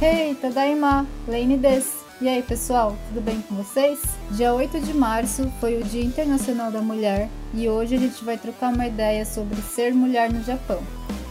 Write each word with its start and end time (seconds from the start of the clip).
Hey, 0.00 0.36
Tadaima, 0.36 1.04
Lane 1.26 1.56
des. 1.56 1.92
E 2.20 2.28
aí, 2.28 2.40
pessoal, 2.40 2.96
tudo 3.08 3.20
bem 3.20 3.40
com 3.42 3.56
vocês? 3.56 4.00
Dia 4.30 4.54
8 4.54 4.78
de 4.80 4.94
março 4.94 5.50
foi 5.58 5.76
o 5.76 5.82
Dia 5.82 6.04
Internacional 6.04 6.70
da 6.70 6.80
Mulher 6.80 7.28
e 7.52 7.68
hoje 7.68 7.96
a 7.96 7.98
gente 7.98 8.24
vai 8.24 8.38
trocar 8.38 8.72
uma 8.72 8.86
ideia 8.86 9.24
sobre 9.24 9.60
ser 9.60 9.92
mulher 9.92 10.32
no 10.32 10.40
Japão. 10.44 10.80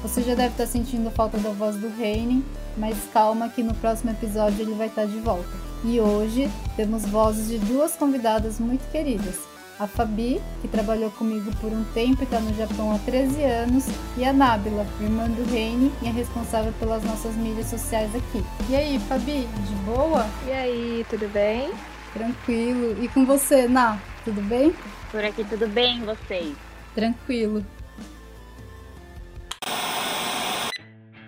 Você 0.02 0.22
já 0.22 0.36
deve 0.36 0.50
estar 0.50 0.68
sentindo 0.68 1.10
falta 1.12 1.38
da 1.38 1.52
voz 1.52 1.78
do 1.78 1.88
Reine, 1.88 2.44
mas 2.76 2.98
calma 3.14 3.48
que 3.48 3.64
no 3.64 3.74
próximo 3.76 4.12
episódio 4.12 4.64
ele 4.64 4.74
vai 4.74 4.88
estar 4.88 5.06
de 5.06 5.20
volta. 5.20 5.50
E 5.86 5.98
hoje 6.02 6.50
temos 6.76 7.06
vozes 7.06 7.48
de 7.48 7.58
duas 7.58 7.96
convidadas 7.96 8.60
muito 8.60 8.90
queridas. 8.92 9.57
A 9.80 9.86
Fabi, 9.86 10.42
que 10.62 10.68
trabalhou 10.68 11.12
comigo 11.12 11.52
por 11.62 11.72
um 11.72 11.84
tempo 11.94 12.22
e 12.22 12.24
está 12.24 12.40
no 12.40 12.52
Japão 12.56 12.92
há 12.96 12.98
13 13.00 13.44
anos, 13.44 13.86
e 14.18 14.26
a 14.26 14.34
Nábila, 14.34 14.88
irmã 15.00 15.30
do 15.30 15.44
Reine 15.52 15.92
e 16.02 16.08
é 16.08 16.12
responsável 16.12 16.74
pelas 16.80 17.04
nossas 17.04 17.36
mídias 17.36 17.68
sociais 17.68 18.10
aqui. 18.16 18.44
E 18.70 18.76
aí, 18.76 19.00
Fabi, 19.08 19.42
de 19.42 19.76
boa? 19.86 20.26
E 20.48 20.52
aí, 20.52 21.06
tudo 21.10 21.30
bem? 21.30 21.70
Tranquilo. 22.12 23.04
E 23.04 23.08
com 23.08 23.24
você, 23.24 23.68
Ná, 23.68 24.00
tudo 24.26 24.42
bem? 24.42 24.74
Por 25.12 25.24
aqui 25.24 25.44
tudo 25.44 25.68
bem, 25.68 26.02
vocês? 26.02 26.56
Tranquilo. 26.96 27.64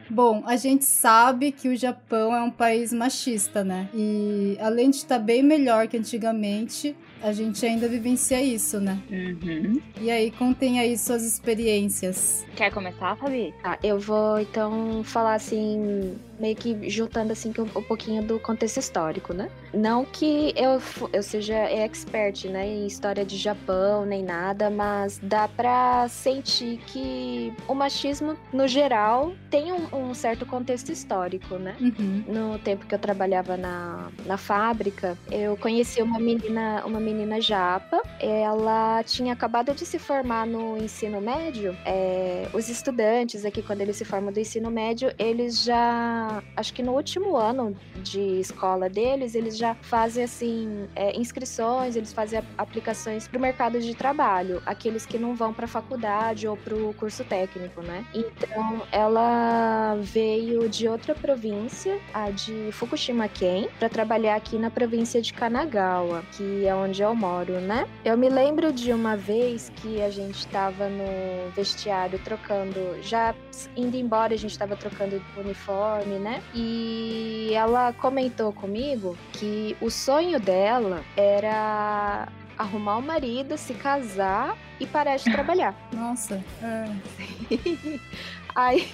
Bom, 0.09 0.41
a 0.47 0.55
gente 0.55 0.85
sabe 0.85 1.51
que 1.51 1.69
o 1.69 1.77
Japão 1.77 2.35
é 2.35 2.41
um 2.41 2.49
país 2.49 2.91
machista, 2.91 3.63
né? 3.63 3.87
E 3.93 4.57
além 4.59 4.89
de 4.89 4.95
estar 4.95 5.19
bem 5.19 5.43
melhor 5.43 5.87
que 5.87 5.95
antigamente, 5.95 6.95
a 7.21 7.31
gente 7.31 7.65
ainda 7.65 7.87
vivencia 7.87 8.41
isso, 8.41 8.79
né? 8.79 8.97
Uhum. 9.11 9.81
E 9.99 10.09
aí, 10.09 10.31
contem 10.31 10.79
aí 10.79 10.97
suas 10.97 11.23
experiências. 11.23 12.45
Quer 12.55 12.71
começar, 12.71 13.15
Fabi? 13.17 13.53
Tá, 13.61 13.77
eu 13.83 13.99
vou 13.99 14.39
então 14.39 15.03
falar 15.03 15.33
assim, 15.33 16.15
meio 16.39 16.55
que 16.55 16.89
juntando 16.89 17.31
assim 17.33 17.51
um, 17.57 17.79
um 17.79 17.83
pouquinho 17.83 18.23
do 18.23 18.39
contexto 18.39 18.77
histórico, 18.77 19.33
né? 19.33 19.49
Não 19.73 20.05
que 20.05 20.53
eu, 20.55 20.81
eu 21.13 21.23
seja 21.23 21.55
expert, 21.55 22.45
né, 22.45 22.67
em 22.67 22.87
história 22.87 23.25
de 23.25 23.37
Japão 23.37 24.05
nem 24.05 24.23
nada, 24.23 24.69
mas 24.69 25.19
dá 25.21 25.47
pra 25.47 26.07
sentir 26.07 26.77
que 26.87 27.53
o 27.67 27.73
machismo, 27.73 28.35
no 28.51 28.67
geral, 28.67 29.33
tem 29.49 29.71
um, 29.71 29.87
um 29.93 30.13
certo 30.13 30.45
contexto 30.45 30.91
histórico, 30.91 31.55
né? 31.55 31.75
Uhum. 31.79 32.23
No 32.27 32.59
tempo 32.59 32.85
que 32.85 32.95
eu 32.95 32.99
trabalhava 32.99 33.57
na, 33.57 34.09
na 34.25 34.37
fábrica, 34.37 35.17
eu 35.31 35.55
conheci 35.57 36.01
uma 36.01 36.19
menina, 36.19 36.83
uma 36.85 36.99
menina 36.99 37.39
japa. 37.41 38.01
Ela 38.19 39.03
tinha 39.03 39.33
acabado 39.33 39.73
de 39.73 39.85
se 39.85 39.99
formar 39.99 40.45
no 40.45 40.77
ensino 40.77 41.21
médio. 41.21 41.75
É, 41.85 42.47
os 42.53 42.69
estudantes 42.69 43.45
aqui, 43.45 43.61
quando 43.61 43.81
eles 43.81 43.95
se 43.95 44.05
formam 44.05 44.31
do 44.31 44.39
ensino 44.39 44.69
médio, 44.71 45.13
eles 45.17 45.63
já, 45.63 46.41
acho 46.55 46.73
que 46.73 46.81
no 46.81 46.93
último 46.93 47.35
ano 47.35 47.75
de 48.01 48.39
escola 48.39 48.89
deles, 48.89 49.35
eles 49.35 49.57
já 49.59 49.75
fazem 49.75 50.23
assim 50.23 50.87
é, 50.95 51.15
inscrições, 51.17 51.95
eles 51.95 52.13
fazem 52.13 52.41
aplicações 52.57 53.27
para 53.27 53.37
o 53.37 53.41
mercado 53.41 53.79
de 53.79 53.93
trabalho, 53.93 54.63
aqueles 54.65 55.05
que 55.05 55.19
não 55.19 55.35
vão 55.35 55.53
para 55.53 55.65
a 55.65 55.67
faculdade 55.67 56.47
ou 56.47 56.55
para 56.55 56.73
o 56.73 56.93
curso 56.93 57.23
técnico, 57.25 57.81
né? 57.81 58.05
Então, 58.13 58.81
ela 58.91 59.97
veio 60.01 60.69
de 60.69 60.87
outra 60.87 61.13
província, 61.13 61.99
a 62.13 62.31
de 62.31 62.71
Fukushima 62.71 63.27
Ken, 63.27 63.67
para 63.77 63.89
trabalhar 63.89 64.35
aqui 64.35 64.57
na 64.57 64.71
província 64.71 65.21
de 65.21 65.33
Kanagawa, 65.33 66.23
que 66.31 66.65
é 66.65 66.73
onde 66.73 67.01
eu 67.01 67.13
moro, 67.13 67.59
né? 67.59 67.85
Eu 68.05 68.17
me 68.17 68.29
lembro 68.29 68.71
de 68.71 68.93
uma 68.93 69.17
vez 69.17 69.71
que 69.77 70.01
a 70.01 70.09
gente 70.09 70.39
estava 70.39 70.87
no 70.87 71.51
vestiário 71.53 72.17
trocando, 72.19 72.79
já 73.01 73.35
indo 73.75 73.97
embora, 73.97 74.33
a 74.33 74.37
gente 74.37 74.51
estava 74.51 74.75
trocando 74.77 75.21
uniforme, 75.37 76.17
né? 76.17 76.41
E 76.55 77.38
ela 77.53 77.93
comentou 77.93 78.51
comigo 78.53 79.17
que 79.33 79.75
o 79.81 79.89
sonho 79.89 80.39
dela 80.39 81.03
era 81.15 82.27
arrumar 82.57 82.97
um 82.97 83.01
marido, 83.01 83.57
se 83.57 83.73
casar 83.73 84.57
e 84.79 84.85
parar 84.85 85.15
de 85.17 85.25
trabalhar. 85.25 85.73
Nossa. 85.93 86.43
É. 86.61 87.99
Aí, 88.55 88.91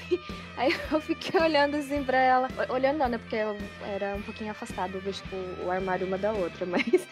aí 0.57 0.75
eu 0.91 0.99
fiquei 0.99 1.39
olhando 1.39 1.77
assim 1.77 2.03
pra 2.03 2.17
ela. 2.17 2.49
Olhando 2.69 2.97
não, 2.97 3.07
né? 3.07 3.17
Porque 3.17 3.37
eu 3.37 3.57
era 3.83 4.15
um 4.15 4.21
pouquinho 4.21 4.51
afastado, 4.51 5.01
tipo, 5.11 5.35
o 5.65 5.71
armário 5.71 6.05
uma 6.05 6.17
da 6.17 6.33
outra. 6.33 6.65
Mas 6.67 7.07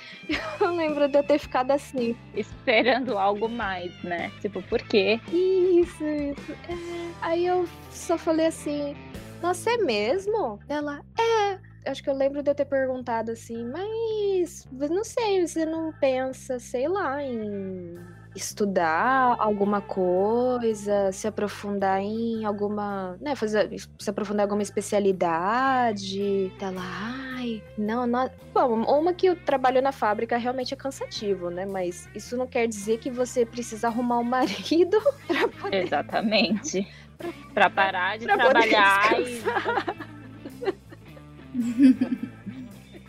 eu 0.59 0.75
lembro 0.75 1.07
de 1.07 1.17
eu 1.17 1.23
ter 1.23 1.39
ficado 1.39 1.71
assim. 1.71 2.15
Esperando 2.35 3.17
algo 3.17 3.47
mais, 3.47 3.91
né? 4.03 4.31
Tipo, 4.41 4.61
por 4.63 4.81
quê? 4.81 5.19
Isso, 5.31 6.03
isso. 6.05 6.51
É. 6.69 6.75
Aí 7.21 7.45
eu 7.45 7.67
só 7.89 8.17
falei 8.17 8.47
assim, 8.47 8.95
é 9.51 9.77
mesmo? 9.77 10.59
Ela, 10.67 11.01
é. 11.19 11.59
Acho 11.85 12.01
que 12.01 12.09
eu 12.09 12.15
lembro 12.15 12.41
de 12.41 12.49
eu 12.49 12.55
ter 12.55 12.65
perguntado 12.65 13.31
assim, 13.31 13.65
mas 13.65 14.65
não 14.71 15.03
sei, 15.03 15.45
você 15.45 15.65
não 15.65 15.91
pensa, 15.91 16.57
sei 16.57 16.87
lá, 16.87 17.21
em 17.21 17.97
estudar 18.35 19.35
alguma 19.39 19.81
coisa, 19.81 21.11
se 21.11 21.27
aprofundar 21.27 21.99
em 22.01 22.45
alguma, 22.45 23.17
né, 23.21 23.35
fazer, 23.35 23.69
se 23.99 24.09
aprofundar 24.09 24.43
em 24.43 24.47
alguma 24.47 24.63
especialidade, 24.63 26.51
tá 26.59 26.71
lá, 26.71 26.81
ai, 27.37 27.61
não, 27.77 28.07
não, 28.07 28.29
bom, 28.53 28.83
uma 28.83 29.13
que 29.13 29.29
o 29.29 29.35
trabalho 29.35 29.81
na 29.81 29.91
fábrica 29.91 30.37
realmente 30.37 30.73
é 30.73 30.77
cansativo, 30.77 31.49
né, 31.49 31.65
mas 31.65 32.09
isso 32.15 32.35
não 32.35 32.47
quer 32.47 32.67
dizer 32.67 32.97
que 32.97 33.11
você 33.11 33.45
precisa 33.45 33.87
arrumar 33.87 34.19
um 34.19 34.23
marido 34.25 34.99
pra 35.27 35.47
poder... 35.47 35.83
Exatamente. 35.83 36.87
Pra, 37.53 37.69
parar 37.69 38.17
de 38.17 38.25
pra 38.25 38.35
trabalhar 38.37 39.19
e... 39.19 39.43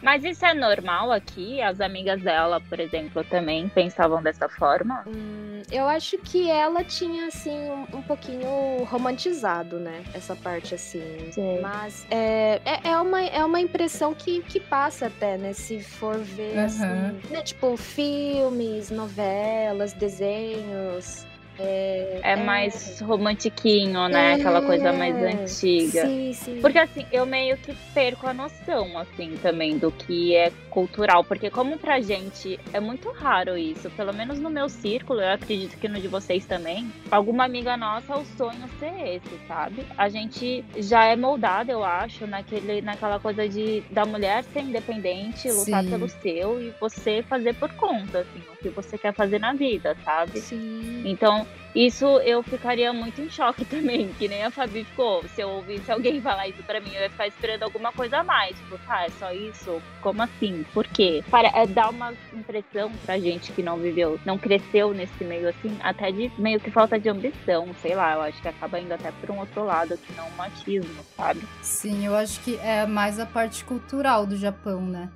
Mas 0.05 0.23
isso 0.23 0.45
é 0.45 0.53
normal 0.53 1.11
aqui? 1.11 1.63
As 1.63 1.81
amigas 1.81 2.21
dela, 2.21 2.61
por 2.61 2.79
exemplo, 2.79 3.25
também 3.25 3.71
pensavam 3.71 4.23
dessa 4.23 4.47
forma? 4.51 5.03
Hum, 5.07 5.63
eu 5.73 5.89
acho 5.89 6.19
que 6.19 6.51
ela 6.51 6.85
tinha, 6.85 7.29
assim, 7.29 7.59
um, 7.71 7.97
um, 7.97 8.03
pouquinho 8.03 8.85
romantizado, 8.85 9.81
né? 9.81 10.05
Essa 10.13 10.37
parte, 10.37 10.75
assim. 10.75 11.33
Sim. 11.33 11.59
Mas 11.63 12.07
é, 12.11 12.61
é, 12.67 12.91
é, 12.91 12.97
uma, 12.99 13.23
é 13.23 13.43
uma 13.43 13.59
impressão 13.59 14.13
que, 14.15 14.43
que 14.43 14.61
passa 14.61 15.07
até, 15.07 15.39
né? 15.39 15.55
Se 15.55 15.81
for 15.81 16.19
ver, 16.19 16.59
uhum. 16.59 16.65
assim, 16.67 17.31
né? 17.31 17.43
Tipo, 17.43 17.75
filmes, 17.79 18.91
novelas, 18.91 19.95
desenhos. 19.95 21.27
É, 21.59 22.21
é, 22.23 22.37
mais 22.37 23.01
romantiquinho, 23.01 24.09
né? 24.09 24.33
É, 24.33 24.35
Aquela 24.35 24.63
coisa 24.63 24.93
mais 24.93 25.15
antiga. 25.17 26.07
Sim, 26.07 26.33
sim. 26.33 26.61
Porque 26.61 26.79
assim, 26.79 27.07
eu 27.13 27.25
meio 27.27 27.57
que 27.57 27.75
perco 27.93 28.27
a 28.27 28.35
noção, 28.35 28.99
assim, 28.99 29.37
também 29.43 29.79
do 29.79 29.91
que 29.91 30.35
é 30.35 30.53
cultural. 30.71 31.23
Porque 31.25 31.51
como 31.51 31.79
pra 31.79 32.01
gente 32.01 32.59
é 32.73 32.81
muito 32.81 33.11
raro 33.11 33.57
isso, 33.57 33.89
pelo 33.91 34.13
menos 34.13 34.39
no 34.41 34.51
meu 34.51 34.69
círculo, 34.69 35.21
eu 35.21 35.33
acredito 35.33 35.79
que 35.79 35.89
no 35.89 36.01
de 36.01 36.09
vocês 36.09 36.45
também, 36.45 36.91
alguma 37.11 37.45
amiga 37.45 37.77
nossa, 37.77 38.17
o 38.17 38.25
sonho 38.37 38.69
ser 38.79 39.17
esse, 39.17 39.47
sabe? 39.47 39.87
A 39.97 40.09
gente 40.09 40.65
já 40.77 41.05
é 41.05 41.17
moldada, 41.17 41.73
eu 41.73 41.85
acho, 41.85 42.27
naquele, 42.27 42.83
naquela 42.83 43.19
coisa 43.19 43.49
de 43.49 43.83
da 43.91 44.05
mulher 44.05 44.45
ser 44.45 44.61
independente, 44.61 45.51
lutar 45.51 45.83
sim. 45.83 45.91
pelo 45.91 46.09
seu 46.09 46.61
e 46.61 46.75
você 46.81 47.23
fazer 47.23 47.55
por 47.55 47.73
conta, 47.75 48.21
assim, 48.21 48.43
o 48.53 48.57
que 48.57 48.69
você 48.69 48.99
quer 48.99 49.15
fazer 49.15 49.39
na 49.39 49.53
vida, 49.55 49.97
sabe? 50.05 50.41
Sim. 50.41 51.03
Então, 51.05 51.44
isso 51.75 52.07
eu 52.21 52.41
ficaria 52.43 52.93
muito 52.93 53.21
em 53.21 53.29
choque 53.29 53.65
também, 53.67 54.09
que 54.15 54.29
nem 54.29 54.45
a 54.45 54.51
Fabi 54.51 54.85
ficou. 54.85 55.25
Se 55.29 55.41
eu 55.41 55.49
ouvisse 55.49 55.91
alguém 55.91 56.21
falar 56.21 56.49
isso 56.49 56.63
pra 56.63 56.81
mim, 56.81 56.95
eu 56.95 57.03
ia 57.03 57.11
ficar 57.11 57.27
esperando 57.27 57.65
alguma 57.65 57.93
coisa 57.93 58.19
a 58.19 58.25
mais. 58.25 58.57
Tipo, 58.57 58.79
tá, 58.87 59.05
é 59.05 59.11
só 59.11 59.33
isso? 59.33 59.83
Como 60.01 60.23
assim? 60.23 60.65
Por 60.73 60.87
quê? 60.87 61.25
Para, 61.31 61.49
é, 61.49 61.67
dá 61.67 61.89
uma 61.91 62.13
impressão 62.33 62.93
pra 63.05 63.19
gente 63.19 63.51
que 63.53 63.63
não 63.63 63.77
viveu, 63.77 64.21
não 64.25 64.39
cresceu 64.39 64.95
nesse 64.95 65.25
meio 65.25 65.49
assim, 65.49 65.77
até 65.83 66.13
de 66.13 66.31
meio 66.39 66.61
que 66.61 66.71
falta 66.71 66.99
de 66.99 67.09
ambição, 67.09 67.69
sei 67.83 67.95
lá, 67.95 68.15
eu 68.15 68.23
acho 68.23 68.41
que 68.41 68.49
acaba 68.49 68.79
indo 68.79 68.93
até 68.93 69.11
por 69.11 69.31
um 69.31 69.41
outro 69.41 69.65
lado, 69.65 69.99
que 69.99 70.13
não 70.13 70.29
o 70.29 70.37
machismo, 70.37 71.03
sabe? 71.17 71.43
Sim, 71.61 72.07
eu 72.07 72.15
acho 72.15 72.41
que 72.41 72.57
é 72.59 72.87
mais 72.87 73.19
a 73.19 73.27
parte 73.27 73.65
cultural 73.65 74.27
do 74.27 74.37
Japão, 74.37 74.81
né? 74.81 75.11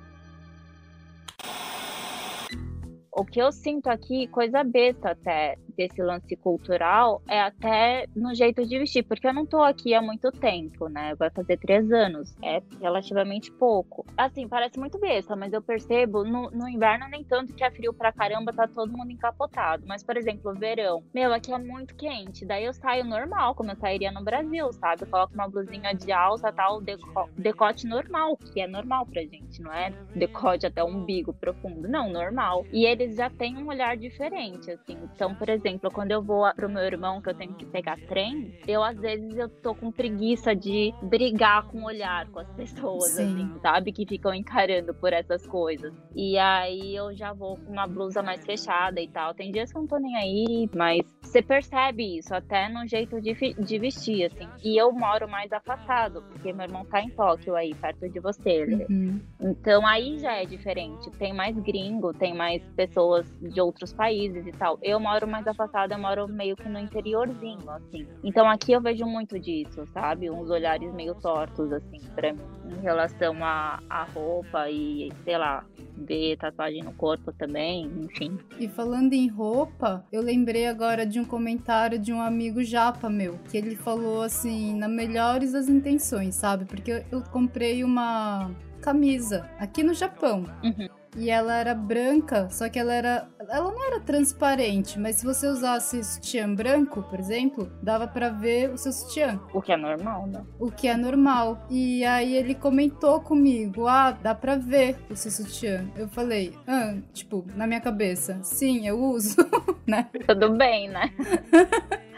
O 3.11 3.25
que 3.25 3.41
eu 3.41 3.51
sinto 3.51 3.87
aqui, 3.87 4.27
coisa 4.27 4.63
besta 4.63 5.11
até, 5.11 5.57
desse 5.79 6.01
lance 6.01 6.35
cultural 6.35 7.21
é 7.25 7.39
até 7.39 8.05
no 8.13 8.35
jeito 8.35 8.65
de 8.65 8.77
vestir, 8.77 9.01
porque 9.03 9.25
eu 9.25 9.33
não 9.33 9.45
tô 9.45 9.61
aqui 9.61 9.93
há 9.93 10.01
muito 10.01 10.29
tempo, 10.29 10.89
né? 10.89 11.15
Vai 11.15 11.29
fazer 11.29 11.55
três 11.57 11.89
anos, 11.89 12.35
é 12.43 12.61
relativamente 12.81 13.49
pouco. 13.53 14.05
Assim, 14.17 14.45
parece 14.45 14.77
muito 14.77 14.99
besta, 14.99 15.37
mas 15.37 15.53
eu 15.53 15.61
percebo 15.61 16.25
no, 16.25 16.51
no 16.51 16.67
inverno 16.67 17.07
nem 17.09 17.23
tanto 17.23 17.53
que 17.53 17.63
é 17.63 17.71
frio 17.71 17.93
pra 17.93 18.11
caramba, 18.11 18.51
tá 18.51 18.67
todo 18.67 18.91
mundo 18.91 19.11
encapotado. 19.11 19.83
Mas, 19.87 20.03
por 20.03 20.17
exemplo, 20.17 20.53
verão, 20.53 21.01
meu, 21.13 21.33
aqui 21.33 21.53
é 21.53 21.57
muito 21.57 21.95
quente, 21.95 22.45
daí 22.45 22.65
eu 22.65 22.73
saio 22.73 23.05
normal, 23.05 23.55
como 23.55 23.71
eu 23.71 23.77
sairia 23.77 24.11
no 24.11 24.21
Brasil, 24.21 24.73
sabe? 24.73 25.03
Eu 25.03 25.07
coloco 25.07 25.33
uma 25.33 25.47
blusinha 25.47 25.93
de 25.93 26.11
alça, 26.11 26.51
tal, 26.51 26.81
deco 26.81 27.29
decote 27.37 27.87
normal, 27.87 28.35
que 28.35 28.59
é 28.59 28.67
normal 28.67 29.05
pra 29.05 29.21
gente, 29.21 29.61
não 29.61 29.71
é 29.71 29.93
decote 30.13 30.65
até 30.65 30.83
umbigo 30.83 31.31
profundo, 31.33 31.87
não, 31.87 32.09
normal. 32.09 32.65
E 32.73 32.85
eles 32.85 33.15
já 33.15 33.29
têm 33.29 33.57
um 33.57 33.67
olhar 33.67 33.95
diferente, 33.95 34.69
assim. 34.71 34.97
Então, 35.15 35.33
por 35.33 35.47
exemplo, 35.47 35.68
exemplo, 35.69 35.91
quando 35.91 36.11
eu 36.11 36.21
vou 36.21 36.51
pro 36.53 36.69
meu 36.69 36.83
irmão, 36.83 37.21
que 37.21 37.29
eu 37.29 37.35
tenho 37.35 37.53
que 37.53 37.65
pegar 37.65 37.97
trem, 38.07 38.53
eu 38.67 38.83
às 38.83 38.97
vezes 38.97 39.35
eu 39.37 39.47
tô 39.47 39.75
com 39.75 39.91
preguiça 39.91 40.55
de 40.55 40.93
brigar 41.03 41.67
com 41.67 41.79
o 41.79 41.85
olhar 41.85 42.27
com 42.29 42.39
as 42.39 42.51
pessoas, 42.53 43.11
Sim. 43.11 43.23
assim, 43.23 43.59
sabe? 43.61 43.91
Que 43.91 44.05
ficam 44.05 44.33
encarando 44.33 44.93
por 44.93 45.13
essas 45.13 45.45
coisas. 45.45 45.93
E 46.15 46.37
aí 46.37 46.95
eu 46.95 47.15
já 47.15 47.33
vou 47.33 47.57
com 47.57 47.71
uma 47.71 47.87
blusa 47.87 48.21
mais 48.21 48.43
fechada 48.43 48.99
e 48.99 49.07
tal. 49.07 49.33
Tem 49.33 49.51
dias 49.51 49.71
que 49.71 49.77
eu 49.77 49.81
não 49.81 49.87
tô 49.87 49.97
nem 49.97 50.15
aí, 50.17 50.69
mas 50.75 51.01
você 51.21 51.41
percebe 51.41 52.17
isso 52.17 52.33
até 52.33 52.69
no 52.69 52.87
jeito 52.87 53.21
de, 53.21 53.33
de 53.33 53.79
vestir, 53.79 54.25
assim. 54.25 54.47
E 54.63 54.79
eu 54.79 54.91
moro 54.91 55.29
mais 55.29 55.51
afastado, 55.51 56.23
porque 56.23 56.51
meu 56.51 56.65
irmão 56.65 56.85
tá 56.85 57.01
em 57.01 57.09
Tóquio 57.09 57.55
aí, 57.55 57.73
perto 57.75 58.09
de 58.09 58.19
você. 58.19 58.65
Né? 58.65 58.85
Uhum. 58.89 59.21
Então 59.39 59.85
aí 59.85 60.17
já 60.19 60.33
é 60.33 60.45
diferente. 60.45 61.09
Tem 61.11 61.33
mais 61.33 61.57
gringo, 61.59 62.13
tem 62.13 62.33
mais 62.33 62.63
pessoas 62.75 63.29
de 63.39 63.61
outros 63.61 63.93
países 63.93 64.45
e 64.47 64.51
tal. 64.51 64.79
Eu 64.81 64.99
moro 64.99 65.27
mais 65.27 65.47
afastada, 65.49 65.95
eu 65.95 65.99
moro 65.99 66.27
meio 66.27 66.55
que 66.55 66.67
no 66.67 66.79
interiorzinho, 66.79 67.69
assim. 67.69 68.07
Então 68.23 68.49
aqui 68.49 68.71
eu 68.71 68.81
vejo 68.81 69.05
muito 69.05 69.39
disso, 69.39 69.87
sabe? 69.93 70.29
Uns 70.29 70.49
olhares 70.49 70.93
meio 70.93 71.15
tortos, 71.15 71.71
assim, 71.71 71.99
pra 72.15 72.33
mim, 72.33 72.39
em 72.65 72.81
relação 72.81 73.43
à 73.43 73.79
a, 73.89 74.01
a 74.01 74.03
roupa 74.05 74.69
e, 74.69 75.11
sei 75.23 75.37
lá, 75.37 75.65
ver 75.97 76.37
tatuagem 76.37 76.83
no 76.83 76.93
corpo 76.93 77.31
também, 77.33 77.85
enfim. 78.01 78.37
E 78.57 78.67
falando 78.67 79.13
em 79.13 79.27
roupa, 79.27 80.05
eu 80.11 80.21
lembrei 80.21 80.67
agora 80.67 81.05
de 81.05 81.19
um 81.19 81.25
comentário 81.25 81.99
de 81.99 82.13
um 82.13 82.21
amigo 82.21 82.63
japa 82.63 83.09
meu, 83.09 83.37
que 83.49 83.57
ele 83.57 83.75
falou 83.75 84.21
assim, 84.21 84.75
na 84.75 84.87
melhores 84.87 85.51
das 85.51 85.67
intenções, 85.67 86.35
sabe? 86.35 86.65
Porque 86.65 86.91
eu, 86.91 87.03
eu 87.11 87.21
comprei 87.23 87.83
uma 87.83 88.51
camisa 88.81 89.49
aqui 89.59 89.83
no 89.83 89.93
Japão. 89.93 90.45
Uhum. 90.63 90.98
E 91.17 91.29
ela 91.29 91.55
era 91.55 91.73
branca, 91.73 92.49
só 92.49 92.69
que 92.69 92.77
ela 92.77 92.93
era. 92.93 93.27
Ela 93.39 93.71
não 93.71 93.83
era 93.83 93.99
transparente, 93.99 94.99
mas 94.99 95.17
se 95.17 95.25
você 95.25 95.47
usasse 95.47 96.03
sutiã 96.03 96.53
branco, 96.53 97.01
por 97.03 97.19
exemplo, 97.19 97.71
dava 97.81 98.07
para 98.07 98.29
ver 98.29 98.69
o 98.69 98.77
seu 98.77 98.91
sutiã. 98.91 99.39
O 99.53 99.61
que 99.61 99.71
é 99.71 99.77
normal, 99.77 100.27
né? 100.27 100.43
O 100.59 100.71
que 100.71 100.87
é 100.87 100.95
normal. 100.95 101.65
E 101.69 102.05
aí 102.05 102.35
ele 102.35 102.53
comentou 102.53 103.19
comigo: 103.21 103.87
ah, 103.87 104.11
dá 104.11 104.35
pra 104.35 104.55
ver 104.55 104.97
o 105.09 105.15
seu 105.15 105.31
sutiã. 105.31 105.85
Eu 105.95 106.07
falei, 106.09 106.53
ah, 106.67 106.95
tipo, 107.13 107.45
na 107.55 107.65
minha 107.65 107.81
cabeça, 107.81 108.39
sim, 108.43 108.87
eu 108.87 108.99
uso, 108.99 109.35
né? 109.87 110.07
Tudo 110.27 110.55
bem, 110.55 110.89
né? 110.89 111.11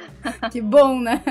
que 0.51 0.61
bom, 0.61 0.99
né? 0.99 1.21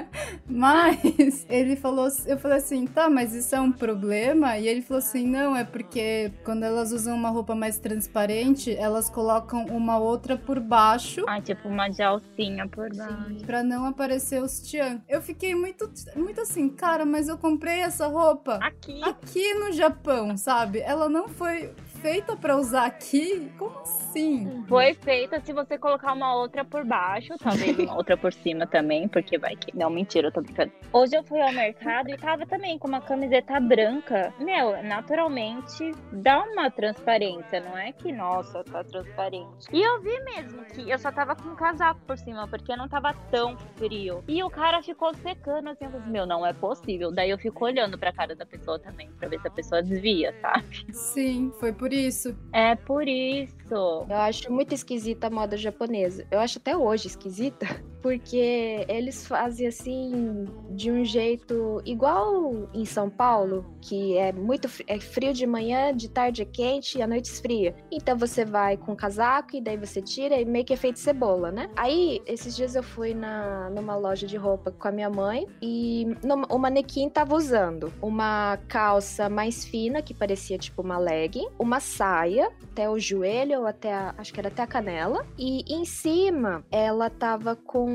Mas 0.48 1.46
ele 1.48 1.76
falou, 1.76 2.08
eu 2.26 2.38
falei 2.38 2.58
assim, 2.58 2.86
tá, 2.86 3.08
mas 3.08 3.34
isso 3.34 3.54
é 3.54 3.60
um 3.60 3.72
problema? 3.72 4.58
E 4.58 4.66
ele 4.66 4.82
falou 4.82 4.98
assim, 4.98 5.26
não, 5.26 5.56
é 5.56 5.64
porque 5.64 6.32
quando 6.44 6.64
elas 6.64 6.92
usam 6.92 7.16
uma 7.16 7.30
roupa 7.30 7.54
mais 7.54 7.78
transparente, 7.78 8.74
elas 8.74 9.08
colocam 9.08 9.66
uma 9.66 9.98
outra 9.98 10.36
por 10.36 10.58
baixo. 10.60 11.24
Ah, 11.26 11.40
tipo 11.40 11.68
uma 11.68 11.88
de 11.88 12.02
alcinha 12.02 12.68
por 12.68 12.94
baixo. 12.94 13.44
Pra 13.46 13.62
não 13.62 13.86
aparecer 13.86 14.42
os 14.42 14.60
tian. 14.60 15.00
Eu 15.08 15.22
fiquei 15.22 15.54
muito, 15.54 15.90
muito 16.16 16.40
assim, 16.40 16.68
cara, 16.68 17.04
mas 17.04 17.28
eu 17.28 17.38
comprei 17.38 17.80
essa 17.80 18.06
roupa 18.06 18.56
aqui, 18.56 19.02
aqui 19.02 19.54
no 19.54 19.72
Japão, 19.72 20.36
sabe? 20.36 20.80
Ela 20.80 21.08
não 21.08 21.28
foi 21.28 21.70
feita 22.00 22.34
para 22.36 22.56
usar 22.56 22.86
aqui? 22.86 23.50
Como 23.58 23.78
assim? 23.80 24.64
Foi 24.66 24.94
feita 24.94 25.40
se 25.40 25.52
você 25.52 25.78
colocar 25.78 26.12
uma 26.12 26.34
outra 26.34 26.64
por 26.64 26.84
baixo, 26.84 27.34
talvez 27.38 27.78
uma 27.78 27.94
outra 27.94 28.16
por 28.16 28.32
cima 28.32 28.66
também, 28.66 29.06
porque 29.06 29.38
vai 29.38 29.54
que. 29.54 29.76
Não, 29.76 29.90
mentira, 29.90 30.28
eu 30.28 30.32
tô 30.32 30.40
brincando. 30.40 30.72
Hoje 30.92 31.14
eu 31.14 31.22
fui 31.22 31.40
ao 31.40 31.52
mercado 31.52 32.10
e 32.10 32.16
tava 32.16 32.46
também 32.46 32.78
com 32.78 32.88
uma 32.88 33.00
camiseta 33.00 33.60
branca. 33.60 34.32
Meu, 34.38 34.82
naturalmente 34.82 35.92
dá 36.12 36.42
uma 36.42 36.70
transparência, 36.70 37.60
não 37.60 37.76
é 37.76 37.92
que, 37.92 38.10
nossa, 38.10 38.64
tá 38.64 38.82
transparente. 38.82 39.66
E 39.72 39.82
eu 39.82 40.00
vi 40.00 40.18
mesmo 40.24 40.64
que 40.64 40.88
eu 40.90 40.98
só 40.98 41.12
tava 41.12 41.36
com 41.36 41.50
um 41.50 41.56
casaco 41.56 42.00
por 42.06 42.16
cima, 42.16 42.48
porque 42.48 42.74
não 42.74 42.88
tava 42.88 43.12
tão 43.30 43.56
frio. 43.76 44.24
E 44.26 44.42
o 44.42 44.50
cara 44.50 44.82
ficou 44.82 45.14
secando 45.14 45.68
assim, 45.68 45.84
eu 45.84 45.90
falei, 45.90 46.08
meu, 46.08 46.26
não 46.26 46.46
é 46.46 46.52
possível. 46.52 47.12
Daí 47.12 47.30
eu 47.30 47.38
fico 47.38 47.64
olhando 47.64 47.98
pra 47.98 48.12
cara 48.12 48.34
da 48.34 48.46
pessoa 48.46 48.78
também, 48.78 49.10
pra 49.18 49.28
ver 49.28 49.40
se 49.40 49.48
a 49.48 49.50
pessoa 49.50 49.82
desvia, 49.82 50.34
sabe? 50.40 50.86
Sim, 50.92 51.52
foi 51.60 51.72
por 51.72 51.89
isso. 51.94 52.36
É 52.52 52.74
por 52.74 53.06
isso. 53.06 54.06
Eu 54.08 54.16
acho 54.16 54.52
muito 54.52 54.74
esquisita 54.74 55.26
a 55.26 55.30
moda 55.30 55.56
japonesa. 55.56 56.26
Eu 56.30 56.40
acho 56.40 56.58
até 56.58 56.76
hoje 56.76 57.06
esquisita, 57.08 57.66
porque 58.02 58.84
eles 58.88 59.26
fazem 59.26 59.66
assim 59.66 60.46
de 60.70 60.90
um 60.90 61.04
jeito 61.04 61.80
igual 61.84 62.68
em 62.72 62.84
São 62.84 63.10
Paulo, 63.10 63.64
que 63.80 64.16
é 64.16 64.32
muito 64.32 64.68
é 64.86 64.98
frio 64.98 65.32
de 65.32 65.46
manhã, 65.46 65.94
de 65.94 66.08
tarde 66.08 66.42
é 66.42 66.44
quente 66.44 66.98
e 66.98 67.02
à 67.02 67.06
noite 67.06 67.26
esfria. 67.26 67.74
Então 67.90 68.16
você 68.16 68.44
vai 68.44 68.76
com 68.76 68.94
casaco 68.94 69.56
e 69.56 69.60
daí 69.60 69.76
você 69.76 70.00
tira 70.00 70.40
e 70.40 70.44
meio 70.44 70.64
que 70.64 70.72
é 70.72 70.76
feito 70.76 70.98
cebola, 70.98 71.50
né? 71.50 71.70
Aí 71.76 72.20
esses 72.26 72.56
dias 72.56 72.74
eu 72.74 72.82
fui 72.82 73.14
na 73.14 73.70
numa 73.70 73.96
loja 73.96 74.26
de 74.26 74.36
roupa 74.36 74.70
com 74.70 74.88
a 74.88 74.92
minha 74.92 75.10
mãe 75.10 75.46
e 75.60 76.06
no, 76.24 76.46
o 76.50 76.58
manequim 76.58 77.08
tava 77.08 77.34
usando 77.34 77.92
uma 78.00 78.58
calça 78.68 79.28
mais 79.28 79.64
fina 79.64 80.02
que 80.02 80.14
parecia 80.14 80.58
tipo 80.58 80.82
uma 80.82 80.98
legging, 80.98 81.48
uma 81.58 81.80
saia 81.80 82.50
até 82.62 82.88
o 82.88 82.98
joelho 82.98 83.60
ou 83.60 83.66
até 83.66 83.92
a, 83.92 84.14
acho 84.16 84.32
que 84.32 84.40
era 84.40 84.48
até 84.48 84.62
a 84.62 84.66
canela 84.66 85.26
e 85.38 85.62
em 85.72 85.84
cima 85.84 86.64
ela 86.70 87.10
tava 87.10 87.56
com 87.56 87.89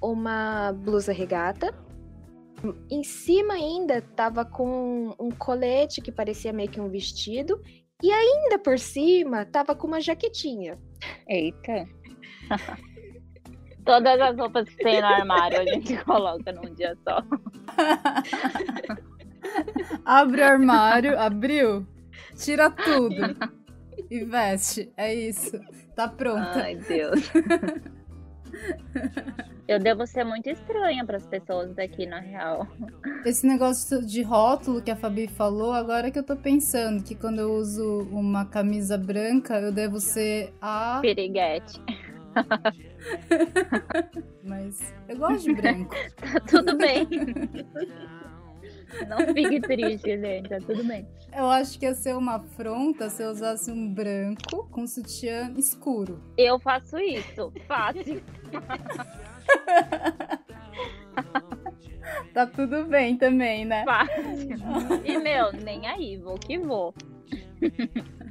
uma 0.00 0.72
blusa 0.72 1.12
regata 1.12 1.74
em 2.90 3.04
cima 3.04 3.54
ainda 3.54 4.02
tava 4.02 4.44
com 4.44 5.14
um 5.18 5.30
colete 5.30 6.00
que 6.00 6.10
parecia 6.10 6.52
meio 6.52 6.68
que 6.68 6.80
um 6.80 6.88
vestido. 6.88 7.62
E 8.02 8.12
ainda 8.12 8.58
por 8.58 8.78
cima 8.78 9.44
tava 9.44 9.74
com 9.74 9.86
uma 9.86 10.00
jaquetinha. 10.00 10.78
Eita. 11.28 11.86
Todas 13.84 14.20
as 14.20 14.36
roupas 14.36 14.68
que 14.68 14.76
tem 14.76 15.00
no 15.00 15.06
armário 15.06 15.60
a 15.60 15.64
gente 15.66 15.96
coloca 16.04 16.52
num 16.52 16.74
dia 16.74 16.96
só. 17.06 17.22
Abre 20.04 20.42
o 20.42 20.44
armário, 20.44 21.18
abriu, 21.18 21.86
tira 22.36 22.68
tudo 22.70 23.36
e 24.10 24.24
veste. 24.24 24.92
É 24.96 25.14
isso. 25.14 25.58
Tá 25.94 26.08
pronta. 26.08 26.60
Ai, 26.60 26.76
Deus. 26.76 27.30
Eu 29.66 29.78
devo 29.78 30.06
ser 30.06 30.24
muito 30.24 30.48
estranha 30.48 31.04
para 31.04 31.18
as 31.18 31.26
pessoas 31.26 31.74
daqui, 31.74 32.06
na 32.06 32.20
real. 32.20 32.66
Esse 33.24 33.46
negócio 33.46 34.04
de 34.04 34.22
rótulo 34.22 34.80
que 34.80 34.90
a 34.90 34.96
Fabi 34.96 35.28
falou, 35.28 35.72
agora 35.72 36.10
que 36.10 36.18
eu 36.18 36.22
tô 36.22 36.34
pensando 36.34 37.04
que 37.04 37.14
quando 37.14 37.40
eu 37.40 37.52
uso 37.52 38.08
uma 38.10 38.46
camisa 38.46 38.96
branca, 38.96 39.60
eu 39.60 39.70
devo 39.70 40.00
ser 40.00 40.54
a. 40.60 41.00
Piriguete. 41.02 41.82
Mas 44.42 44.94
eu 45.08 45.18
gosto 45.18 45.44
de 45.44 45.54
branco. 45.54 45.94
tá 46.16 46.40
tudo 46.40 46.76
bem. 46.78 47.06
Não 49.06 49.18
fique 49.34 49.60
triste, 49.60 50.18
gente, 50.18 50.48
tá 50.48 50.58
tudo 50.58 50.82
bem. 50.84 51.06
Eu 51.36 51.50
acho 51.50 51.78
que 51.78 51.84
ia 51.84 51.94
ser 51.94 52.16
uma 52.16 52.36
afronta 52.36 53.10
se 53.10 53.22
eu 53.22 53.30
usasse 53.30 53.70
um 53.70 53.92
branco 53.92 54.66
com 54.70 54.86
sutiã 54.86 55.52
escuro. 55.56 56.22
Eu 56.36 56.58
faço 56.58 56.98
isso, 56.98 57.52
fácil. 57.66 58.22
tá 62.32 62.46
tudo 62.46 62.84
bem 62.86 63.16
também, 63.16 63.64
né? 63.64 63.84
Fácil. 63.84 64.24
E, 65.04 65.18
meu, 65.18 65.52
nem 65.52 65.86
aí, 65.86 66.16
vou 66.16 66.38
que 66.38 66.58
vou. 66.58 66.94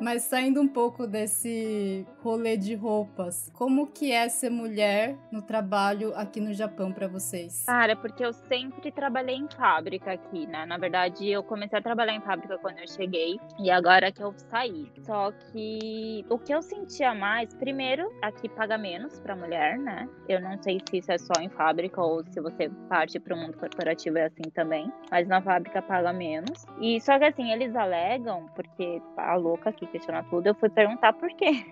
Mas 0.00 0.22
saindo 0.22 0.60
um 0.60 0.68
pouco 0.68 1.06
desse 1.06 2.06
rolê 2.22 2.56
de 2.56 2.74
roupas, 2.74 3.50
como 3.54 3.86
que 3.86 4.12
é 4.12 4.28
ser 4.28 4.50
mulher 4.50 5.16
no 5.30 5.40
trabalho 5.40 6.14
aqui 6.16 6.40
no 6.40 6.52
Japão 6.52 6.92
para 6.92 7.06
vocês? 7.06 7.64
Cara, 7.66 7.94
porque 7.96 8.24
eu 8.24 8.32
sempre 8.32 8.90
trabalhei 8.90 9.36
em 9.36 9.48
fábrica 9.48 10.12
aqui, 10.12 10.46
né? 10.46 10.66
Na 10.66 10.76
verdade, 10.78 11.28
eu 11.28 11.42
comecei 11.42 11.78
a 11.78 11.82
trabalhar 11.82 12.14
em 12.14 12.20
fábrica 12.20 12.58
quando 12.58 12.78
eu 12.78 12.88
cheguei 12.88 13.38
e 13.58 13.70
agora 13.70 14.10
que 14.10 14.22
eu 14.22 14.34
saí. 14.50 14.90
Só 15.02 15.32
que 15.32 16.24
o 16.28 16.38
que 16.38 16.52
eu 16.52 16.62
sentia 16.62 17.14
mais, 17.14 17.54
primeiro, 17.54 18.10
aqui 18.22 18.48
paga 18.48 18.76
menos 18.76 19.20
para 19.20 19.36
mulher, 19.36 19.78
né? 19.78 20.08
Eu 20.28 20.40
não 20.40 20.60
sei 20.62 20.80
se 20.88 20.98
isso 20.98 21.12
é 21.12 21.18
só 21.18 21.34
em 21.40 21.48
fábrica 21.48 22.00
ou 22.00 22.24
se 22.26 22.40
você 22.40 22.68
parte 22.88 23.18
para 23.20 23.34
o 23.34 23.38
mundo 23.38 23.56
corporativo 23.56 24.18
é 24.18 24.24
assim 24.24 24.50
também, 24.54 24.92
mas 25.10 25.28
na 25.28 25.40
fábrica 25.40 25.80
paga 25.82 26.12
menos. 26.12 26.66
E 26.80 27.00
só 27.00 27.18
que 27.18 27.24
assim, 27.24 27.52
eles 27.52 27.74
alegam, 27.76 28.46
porque 28.54 29.00
a 29.16 29.34
louca 29.36 29.72
aqui 29.84 29.92
questionar 29.92 30.24
tudo, 30.24 30.46
eu 30.46 30.54
fui 30.54 30.68
perguntar 30.68 31.12
por 31.12 31.28
quê. 31.36 31.64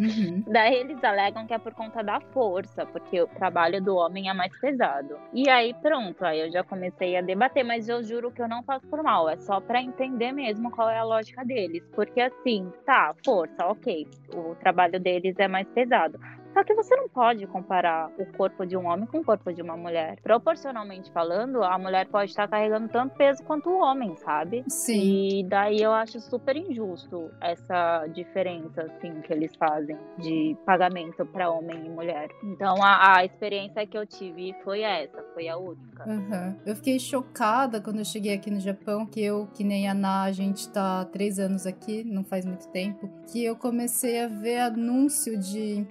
Uhum. 0.00 0.42
Daí 0.48 0.74
eles 0.74 1.02
alegam 1.04 1.46
que 1.46 1.54
é 1.54 1.58
por 1.58 1.74
conta 1.74 2.02
da 2.02 2.20
força, 2.32 2.86
porque 2.86 3.20
o 3.20 3.26
trabalho 3.26 3.82
do 3.82 3.96
homem 3.96 4.28
é 4.28 4.34
mais 4.34 4.52
pesado. 4.58 5.18
E 5.32 5.48
aí 5.48 5.74
pronto, 5.74 6.24
aí 6.24 6.40
eu 6.40 6.50
já 6.50 6.64
comecei 6.64 7.16
a 7.16 7.20
debater, 7.20 7.64
mas 7.64 7.88
eu 7.88 8.02
juro 8.02 8.30
que 8.30 8.42
eu 8.42 8.48
não 8.48 8.62
faço 8.62 8.86
por 8.88 9.02
mal, 9.02 9.28
é 9.28 9.36
só 9.36 9.60
para 9.60 9.80
entender 9.80 10.32
mesmo 10.32 10.70
qual 10.70 10.90
é 10.90 10.98
a 10.98 11.04
lógica 11.04 11.44
deles. 11.44 11.82
Porque 11.94 12.20
assim, 12.20 12.72
tá, 12.84 13.14
força, 13.24 13.66
ok, 13.66 14.06
o 14.34 14.54
trabalho 14.56 14.98
deles 14.98 15.34
é 15.38 15.48
mais 15.48 15.68
pesado. 15.68 16.18
Só 16.52 16.64
que 16.64 16.74
você 16.74 16.94
não 16.96 17.08
pode 17.08 17.46
comparar 17.46 18.10
o 18.18 18.26
corpo 18.26 18.66
de 18.66 18.76
um 18.76 18.86
homem 18.86 19.06
com 19.06 19.18
o 19.18 19.24
corpo 19.24 19.52
de 19.52 19.62
uma 19.62 19.76
mulher. 19.76 20.18
Proporcionalmente 20.22 21.10
falando, 21.12 21.62
a 21.62 21.78
mulher 21.78 22.06
pode 22.06 22.30
estar 22.30 22.48
carregando 22.48 22.88
tanto 22.88 23.14
peso 23.16 23.42
quanto 23.44 23.70
o 23.70 23.80
homem, 23.80 24.16
sabe? 24.16 24.64
Sim. 24.68 25.40
E 25.40 25.44
daí 25.44 25.80
eu 25.80 25.92
acho 25.92 26.20
super 26.20 26.56
injusto 26.56 27.30
essa 27.40 28.06
diferença, 28.08 28.82
assim, 28.82 29.20
que 29.20 29.32
eles 29.32 29.54
fazem 29.56 29.96
de 30.18 30.56
pagamento 30.66 31.24
para 31.26 31.50
homem 31.50 31.86
e 31.86 31.88
mulher. 31.88 32.30
Então 32.42 32.82
a, 32.82 33.18
a, 33.18 33.24
experiência 33.24 33.86
que 33.86 33.96
eu 33.96 34.06
tive 34.06 34.54
foi 34.64 34.82
essa, 34.82 35.22
foi 35.34 35.48
a 35.48 35.56
única. 35.56 36.08
Uhum. 36.08 36.56
Eu 36.66 36.76
fiquei 36.76 36.98
chocada 36.98 37.80
quando 37.80 37.98
eu 37.98 38.04
cheguei 38.04 38.34
aqui 38.34 38.50
no 38.50 38.60
Japão, 38.60 39.06
que 39.06 39.22
eu, 39.22 39.48
que 39.54 39.62
nem 39.62 39.88
a 39.88 39.94
Ná, 39.94 40.22
a 40.24 40.32
gente 40.32 40.68
tá 40.68 41.00
há 41.00 41.04
três 41.04 41.38
anos 41.38 41.66
aqui, 41.66 42.02
não 42.04 42.24
faz 42.24 42.44
muito 42.44 42.68
tempo, 42.68 43.08
que 43.30 43.44
eu 43.44 43.56
comecei 43.56 44.22
a 44.22 44.28
ver 44.28 44.58
anúncio 44.60 45.38
de 45.38 45.86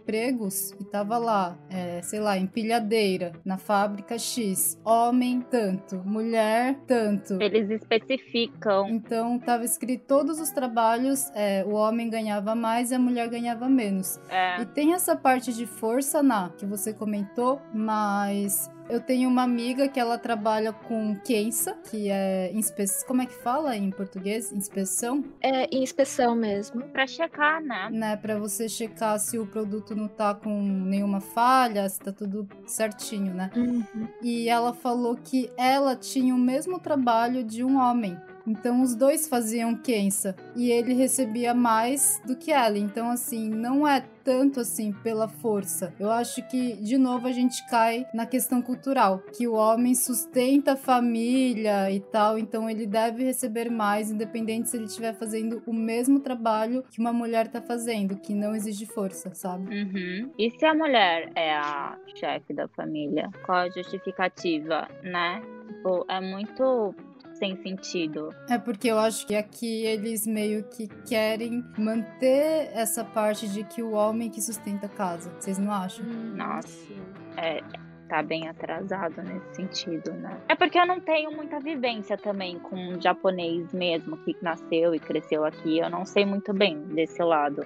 empregos 0.49 0.75
e 0.79 0.83
tava 0.83 1.17
lá, 1.17 1.57
é, 1.69 2.01
sei 2.01 2.19
lá, 2.19 2.37
empilhadeira, 2.37 3.33
na 3.45 3.57
fábrica 3.57 4.17
X. 4.17 4.79
Homem, 4.83 5.41
tanto. 5.41 5.97
Mulher, 6.05 6.75
tanto. 6.87 7.41
Eles 7.41 7.69
especificam. 7.69 8.89
Então 8.89 9.39
tava 9.39 9.63
escrito 9.63 10.05
todos 10.07 10.39
os 10.39 10.49
trabalhos, 10.49 11.29
é, 11.35 11.63
o 11.65 11.73
homem 11.73 12.09
ganhava 12.09 12.55
mais 12.55 12.91
e 12.91 12.95
a 12.95 12.99
mulher 12.99 13.29
ganhava 13.29 13.69
menos. 13.69 14.19
É. 14.29 14.61
E 14.61 14.65
tem 14.65 14.93
essa 14.93 15.15
parte 15.15 15.53
de 15.53 15.65
força, 15.65 16.23
na 16.23 16.49
que 16.49 16.65
você 16.65 16.93
comentou, 16.93 17.61
mas 17.73 18.69
eu 18.89 18.99
tenho 18.99 19.29
uma 19.29 19.43
amiga 19.43 19.87
que 19.87 19.99
ela 19.99 20.17
trabalha 20.17 20.73
com 20.73 21.15
Kensa, 21.23 21.77
que 21.89 22.09
é 22.09 22.51
inspe... 22.53 22.85
como 23.07 23.21
é 23.21 23.25
que 23.25 23.33
fala 23.33 23.75
em 23.75 23.91
português? 23.91 24.51
Inspeção? 24.51 25.23
É, 25.41 25.73
inspeção 25.75 26.35
mesmo. 26.35 26.81
Pra 26.89 27.05
checar, 27.05 27.61
né? 27.61 27.89
Né, 27.91 28.17
pra 28.17 28.37
você 28.37 28.67
checar 28.67 29.19
se 29.19 29.37
o 29.37 29.45
produto 29.45 29.95
não 29.95 30.07
tá 30.07 30.33
com 30.33 30.61
nenhuma 30.61 31.21
falha, 31.21 31.87
se 31.87 31.99
tá 31.99 32.11
tudo 32.11 32.47
certinho, 32.65 33.33
né? 33.33 33.51
Uhum. 33.55 34.07
E 34.21 34.49
ela 34.49 34.73
falou 34.73 35.15
que 35.15 35.49
ela 35.55 35.95
tinha 35.95 36.33
o 36.33 36.37
mesmo 36.37 36.79
trabalho 36.79 37.43
de 37.43 37.63
um 37.63 37.77
homem. 37.77 38.17
Então 38.49 38.81
os 38.81 38.95
dois 38.95 39.27
faziam 39.27 39.75
Kensa 39.75 40.35
e 40.55 40.71
ele 40.71 40.93
recebia 40.93 41.53
mais 41.53 42.19
do 42.25 42.35
que 42.35 42.51
ela. 42.51 42.79
Então 42.79 43.11
assim, 43.11 43.47
não 43.47 43.87
é 43.87 44.03
tanto 44.23 44.59
assim 44.59 44.91
pela 44.91 45.27
força. 45.27 45.93
Eu 45.99 46.11
acho 46.11 46.45
que 46.49 46.73
de 46.77 46.97
novo 46.97 47.27
a 47.27 47.31
gente 47.31 47.65
cai 47.67 48.05
na 48.13 48.25
questão 48.25 48.61
cultural, 48.61 49.19
que 49.37 49.47
o 49.47 49.53
homem 49.53 49.93
sustenta 49.93 50.73
a 50.73 50.75
família 50.75 51.91
e 51.91 51.99
tal, 51.99 52.37
então 52.37 52.69
ele 52.69 52.85
deve 52.85 53.23
receber 53.23 53.69
mais 53.69 54.11
independente 54.11 54.69
se 54.69 54.77
ele 54.77 54.85
estiver 54.85 55.13
fazendo 55.13 55.61
o 55.65 55.73
mesmo 55.73 56.19
trabalho 56.19 56.83
que 56.89 56.99
uma 56.99 57.13
mulher 57.13 57.47
tá 57.47 57.61
fazendo, 57.61 58.17
que 58.17 58.33
não 58.33 58.55
exige 58.55 58.85
força, 58.85 59.33
sabe? 59.33 59.69
Uhum. 59.73 60.31
E 60.37 60.49
se 60.51 60.65
a 60.65 60.73
mulher 60.73 61.31
é 61.35 61.53
a 61.53 61.97
chefe 62.15 62.53
da 62.53 62.67
família? 62.67 63.29
Qual 63.45 63.59
a 63.59 63.69
justificativa, 63.69 64.87
né? 65.03 65.41
Tipo, 65.67 66.05
é 66.09 66.19
muito 66.19 66.93
sem 67.39 67.55
sentido. 67.63 68.29
É 68.49 68.57
porque 68.57 68.89
eu 68.89 68.99
acho 68.99 69.25
que 69.25 69.35
aqui 69.35 69.85
eles 69.85 70.27
meio 70.27 70.63
que 70.65 70.87
querem 71.07 71.63
manter 71.77 72.69
essa 72.73 73.03
parte 73.03 73.47
de 73.47 73.63
que 73.63 73.81
o 73.81 73.93
homem 73.93 74.29
que 74.29 74.41
sustenta 74.41 74.85
a 74.85 74.89
casa. 74.89 75.31
Vocês 75.39 75.57
não 75.57 75.71
acham? 75.71 76.05
Nossa, 76.05 76.93
é, 77.37 77.61
tá 78.07 78.21
bem 78.21 78.47
atrasado 78.47 79.21
nesse 79.23 79.55
sentido, 79.55 80.11
né? 80.13 80.37
É 80.49 80.55
porque 80.55 80.77
eu 80.77 80.85
não 80.85 80.99
tenho 80.99 81.31
muita 81.31 81.59
vivência 81.59 82.17
também 82.17 82.59
com 82.59 82.75
um 82.75 83.01
japonês 83.01 83.71
mesmo 83.71 84.17
que 84.17 84.35
nasceu 84.41 84.93
e 84.93 84.99
cresceu 84.99 85.45
aqui. 85.45 85.79
Eu 85.79 85.89
não 85.89 86.05
sei 86.05 86.25
muito 86.25 86.53
bem 86.53 86.79
desse 86.87 87.21
lado. 87.23 87.65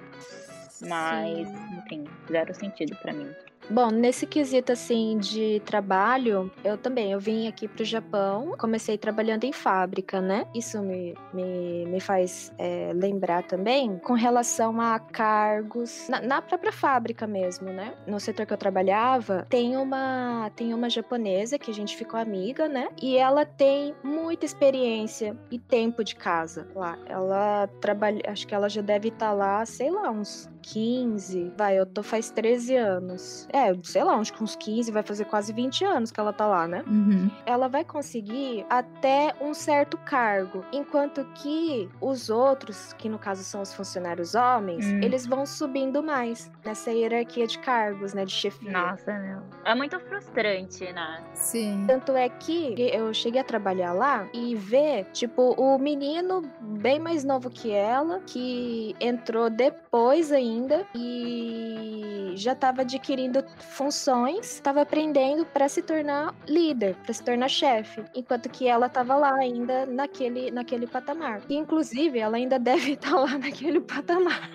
Mas, 0.88 1.48
Sim. 1.48 1.78
enfim, 1.78 2.04
zero 2.30 2.54
sentido 2.54 2.96
para 2.96 3.12
mim. 3.12 3.30
Bom, 3.70 3.90
nesse 3.90 4.26
quesito 4.26 4.72
assim 4.72 5.16
de 5.18 5.60
trabalho, 5.64 6.50
eu 6.62 6.76
também, 6.76 7.12
eu 7.12 7.20
vim 7.20 7.48
aqui 7.48 7.66
pro 7.66 7.84
Japão, 7.84 8.54
comecei 8.58 8.98
trabalhando 8.98 9.44
em 9.44 9.52
fábrica, 9.52 10.20
né? 10.20 10.46
Isso 10.54 10.82
me, 10.82 11.14
me, 11.32 11.86
me 11.86 12.00
faz 12.00 12.52
é, 12.58 12.92
lembrar 12.94 13.42
também 13.44 13.98
com 13.98 14.12
relação 14.12 14.80
a 14.80 14.98
cargos 14.98 16.08
na, 16.08 16.20
na, 16.20 16.42
própria 16.42 16.72
fábrica 16.72 17.26
mesmo, 17.26 17.70
né? 17.70 17.94
No 18.06 18.20
setor 18.20 18.44
que 18.44 18.52
eu 18.52 18.58
trabalhava, 18.58 19.46
tem 19.48 19.76
uma, 19.76 20.50
tem 20.54 20.74
uma 20.74 20.90
japonesa 20.90 21.58
que 21.58 21.70
a 21.70 21.74
gente 21.74 21.96
ficou 21.96 22.20
amiga, 22.20 22.68
né? 22.68 22.88
E 23.00 23.16
ela 23.16 23.46
tem 23.46 23.94
muita 24.02 24.44
experiência 24.44 25.36
e 25.50 25.58
tempo 25.58 26.04
de 26.04 26.14
casa 26.14 26.68
lá. 26.74 26.98
Ela 27.06 27.66
trabalha, 27.80 28.20
acho 28.26 28.46
que 28.46 28.54
ela 28.54 28.68
já 28.68 28.82
deve 28.82 29.08
estar 29.08 29.28
tá 29.28 29.32
lá, 29.32 29.64
sei 29.64 29.90
lá, 29.90 30.10
uns 30.10 30.50
15, 30.64 31.52
vai, 31.56 31.78
eu 31.78 31.86
tô 31.86 32.02
faz 32.02 32.30
13 32.30 32.76
anos. 32.76 33.46
É, 33.54 33.72
sei 33.84 34.02
lá, 34.02 34.16
uns, 34.16 34.32
uns 34.40 34.56
15, 34.56 34.90
vai 34.90 35.04
fazer 35.04 35.26
quase 35.26 35.52
20 35.52 35.84
anos 35.84 36.10
que 36.10 36.18
ela 36.18 36.32
tá 36.32 36.44
lá, 36.44 36.66
né? 36.66 36.82
Uhum. 36.88 37.30
Ela 37.46 37.68
vai 37.68 37.84
conseguir 37.84 38.66
até 38.68 39.32
um 39.40 39.54
certo 39.54 39.96
cargo, 39.98 40.64
enquanto 40.72 41.24
que 41.36 41.88
os 42.00 42.30
outros, 42.30 42.92
que 42.94 43.08
no 43.08 43.16
caso 43.16 43.44
são 43.44 43.62
os 43.62 43.72
funcionários 43.72 44.34
homens, 44.34 44.84
uhum. 44.84 45.00
eles 45.00 45.24
vão 45.24 45.46
subindo 45.46 46.02
mais 46.02 46.50
nessa 46.64 46.90
hierarquia 46.90 47.46
de 47.46 47.60
cargos, 47.60 48.12
né, 48.12 48.24
de 48.24 48.32
chefia. 48.32 48.72
Nossa, 48.72 49.12
meu. 49.20 49.40
É 49.64 49.72
muito 49.72 50.00
frustrante, 50.00 50.92
né? 50.92 51.22
Sim. 51.34 51.84
Tanto 51.86 52.16
é 52.16 52.28
que 52.28 52.74
eu 52.92 53.14
cheguei 53.14 53.40
a 53.40 53.44
trabalhar 53.44 53.92
lá 53.92 54.28
e 54.34 54.56
ver, 54.56 55.04
tipo, 55.12 55.52
o 55.52 55.78
menino 55.78 56.42
bem 56.60 56.98
mais 56.98 57.22
novo 57.22 57.48
que 57.48 57.70
ela, 57.70 58.20
que 58.26 58.96
entrou 58.98 59.48
depois 59.48 59.83
ainda 59.94 60.32
ainda 60.32 60.84
e 60.92 62.32
já 62.34 62.50
estava 62.50 62.80
adquirindo 62.82 63.44
funções, 63.58 64.54
estava 64.54 64.80
aprendendo 64.80 65.46
para 65.46 65.68
se 65.68 65.82
tornar 65.82 66.34
líder, 66.48 66.96
para 66.96 67.14
se 67.14 67.22
tornar 67.22 67.48
chefe, 67.48 68.02
enquanto 68.12 68.48
que 68.48 68.66
ela 68.66 68.86
estava 68.86 69.14
lá 69.14 69.32
ainda 69.36 69.86
naquele, 69.86 70.50
naquele 70.50 70.88
patamar. 70.88 71.42
E 71.48 71.54
inclusive 71.54 72.18
ela 72.18 72.36
ainda 72.36 72.58
deve 72.60 72.94
estar 72.94 73.10
tá 73.10 73.20
lá 73.20 73.38
naquele 73.38 73.80
patamar. 73.80 74.50